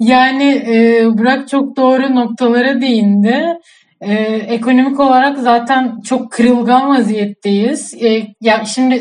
yani 0.00 0.64
e, 0.66 1.06
Burak 1.18 1.48
çok 1.48 1.76
doğru 1.76 2.14
noktalara 2.14 2.80
değindi. 2.80 3.44
Ee, 4.00 4.14
ekonomik 4.48 5.00
olarak 5.00 5.38
zaten 5.38 6.00
çok 6.00 6.32
kırılgan 6.32 6.88
vaziyetteyiz. 6.88 7.94
Ee, 8.02 8.26
ya 8.40 8.64
şimdi 8.64 9.00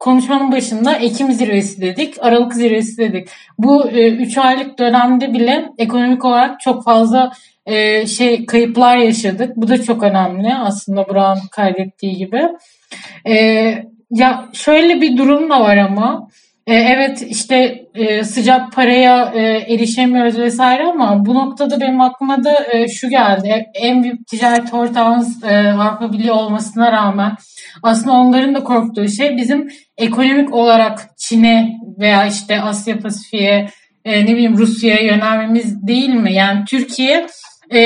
konuşmanın 0.00 0.52
başında 0.52 0.94
Ekim 0.94 1.32
zirvesi 1.32 1.80
dedik, 1.80 2.14
Aralık 2.20 2.54
zirvesi 2.54 2.98
dedik. 2.98 3.28
Bu 3.58 3.88
3 3.88 4.36
e, 4.36 4.40
aylık 4.40 4.78
dönemde 4.78 5.32
bile 5.32 5.68
ekonomik 5.78 6.24
olarak 6.24 6.60
çok 6.60 6.84
fazla 6.84 7.32
e, 7.66 8.06
şey 8.06 8.46
kayıplar 8.46 8.96
yaşadık. 8.96 9.56
Bu 9.56 9.68
da 9.68 9.82
çok 9.82 10.02
önemli 10.02 10.54
aslında 10.54 11.08
Burak'ın 11.08 11.48
kaydettiği 11.50 12.16
gibi. 12.16 12.48
E, 13.26 13.34
ya 14.10 14.48
şöyle 14.52 15.00
bir 15.00 15.16
durum 15.16 15.50
da 15.50 15.60
var 15.60 15.76
ama 15.76 16.28
e, 16.66 16.74
evet 16.74 17.22
işte 17.28 17.86
e, 17.94 18.24
sıcak 18.24 18.72
paraya 18.72 19.32
e, 19.34 19.40
erişemiyoruz 19.74 20.38
vesaire 20.38 20.86
ama 20.86 21.26
bu 21.26 21.34
noktada 21.34 21.80
benim 21.80 22.00
aklıma 22.00 22.44
da 22.44 22.66
e, 22.72 22.88
şu 22.88 23.08
geldi. 23.08 23.66
En 23.74 24.02
büyük 24.02 24.26
ticaret 24.26 24.74
ortağımız 24.74 25.44
e, 25.44 25.56
Avrupa 25.56 26.12
Birliği 26.12 26.32
olmasına 26.32 26.92
rağmen 26.92 27.32
aslında 27.82 28.12
onların 28.12 28.54
da 28.54 28.64
korktuğu 28.64 29.08
şey 29.08 29.36
bizim 29.36 29.68
ekonomik 29.98 30.54
olarak 30.54 31.00
Çin'e 31.18 31.68
veya 31.98 32.26
işte 32.26 32.60
Asya 32.60 32.98
Pasifik'e 32.98 33.66
e, 34.04 34.26
ne 34.26 34.28
bileyim 34.28 34.58
Rusya'ya 34.58 35.02
yönelmemiz 35.02 35.86
değil 35.86 36.14
mi? 36.14 36.32
Yani 36.32 36.64
Türkiye 36.64 37.26
e, 37.74 37.80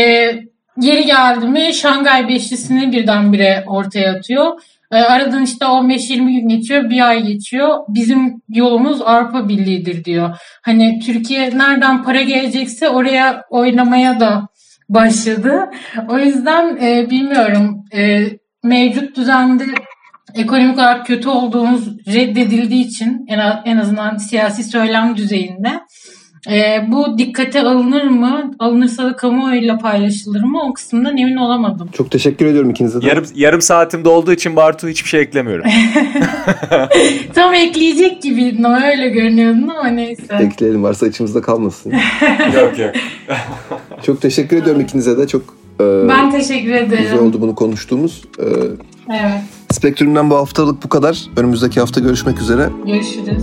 yeri 0.80 1.04
geldi 1.06 1.46
mi 1.46 1.74
Şangay 1.74 2.28
Beşlisi'ni 2.28 2.92
birdenbire 2.92 3.64
ortaya 3.66 4.12
atıyor 4.12 4.60
e, 4.92 4.96
aradan 4.96 5.42
işte 5.42 5.64
15-20 5.64 6.40
gün 6.40 6.48
geçiyor, 6.48 6.90
bir 6.90 7.08
ay 7.08 7.22
geçiyor. 7.22 7.78
Bizim 7.88 8.42
yolumuz 8.48 9.02
Avrupa 9.02 9.48
Birliği'dir 9.48 10.04
diyor. 10.04 10.36
Hani 10.62 11.00
Türkiye 11.06 11.58
nereden 11.58 12.02
para 12.02 12.22
gelecekse 12.22 12.88
oraya 12.88 13.42
oynamaya 13.50 14.20
da 14.20 14.48
başladı. 14.88 15.70
O 16.08 16.18
yüzden 16.18 16.76
e, 16.76 17.10
bilmiyorum 17.10 17.84
e, 17.94 18.28
mevcut 18.64 19.16
düzende 19.16 19.64
ekonomik 20.34 20.78
olarak 20.78 21.06
kötü 21.06 21.28
olduğumuz 21.28 22.06
reddedildiği 22.06 22.84
için 22.84 23.26
en, 23.28 23.40
en 23.64 23.76
azından 23.76 24.16
siyasi 24.16 24.64
söylem 24.64 25.16
düzeyinde 25.16 25.80
e, 26.50 26.86
bu 26.88 27.18
dikkate 27.18 27.60
alınır 27.60 28.04
mı? 28.04 28.54
Alınırsa 28.58 29.04
da 29.04 29.16
kamuoyuyla 29.16 29.78
paylaşılır 29.78 30.42
mı? 30.42 30.62
O 30.62 30.72
kısımdan 30.72 31.16
emin 31.16 31.36
olamadım. 31.36 31.88
Çok 31.92 32.10
teşekkür 32.10 32.46
ediyorum 32.46 32.70
ikinize 32.70 33.02
de. 33.02 33.06
Yarım, 33.06 33.24
yarım 33.34 33.60
saatimde 33.60 34.08
olduğu 34.08 34.32
için 34.32 34.56
Bartu 34.56 34.88
hiçbir 34.88 35.08
şey 35.08 35.20
eklemiyorum. 35.20 35.64
Tam 37.34 37.54
ekleyecek 37.54 38.22
gibi 38.22 38.56
öyle 38.92 39.08
görünüyordun 39.08 39.68
ama 39.68 39.88
neyse. 39.88 40.36
Ekleyelim 40.40 40.82
varsa 40.82 41.06
içimizde 41.06 41.40
kalmasın. 41.40 41.92
yok 42.54 42.78
yok. 42.78 42.90
Çok 44.02 44.22
teşekkür 44.22 44.56
ediyorum 44.56 44.80
ikinize 44.80 45.18
de. 45.18 45.26
Çok 45.26 45.42
e, 45.80 46.08
ben 46.08 46.30
teşekkür 46.30 46.72
ederim. 46.72 47.02
Güzel 47.02 47.18
oldu 47.18 47.40
bunu 47.40 47.54
konuştuğumuz. 47.54 48.22
E, 48.38 48.44
evet. 49.10 49.42
Spektrum'dan 49.70 50.30
bu 50.30 50.34
haftalık 50.34 50.84
bu 50.84 50.88
kadar. 50.88 51.22
Önümüzdeki 51.36 51.80
hafta 51.80 52.00
görüşmek 52.00 52.40
üzere. 52.40 52.68
Görüşürüz. 52.86 53.42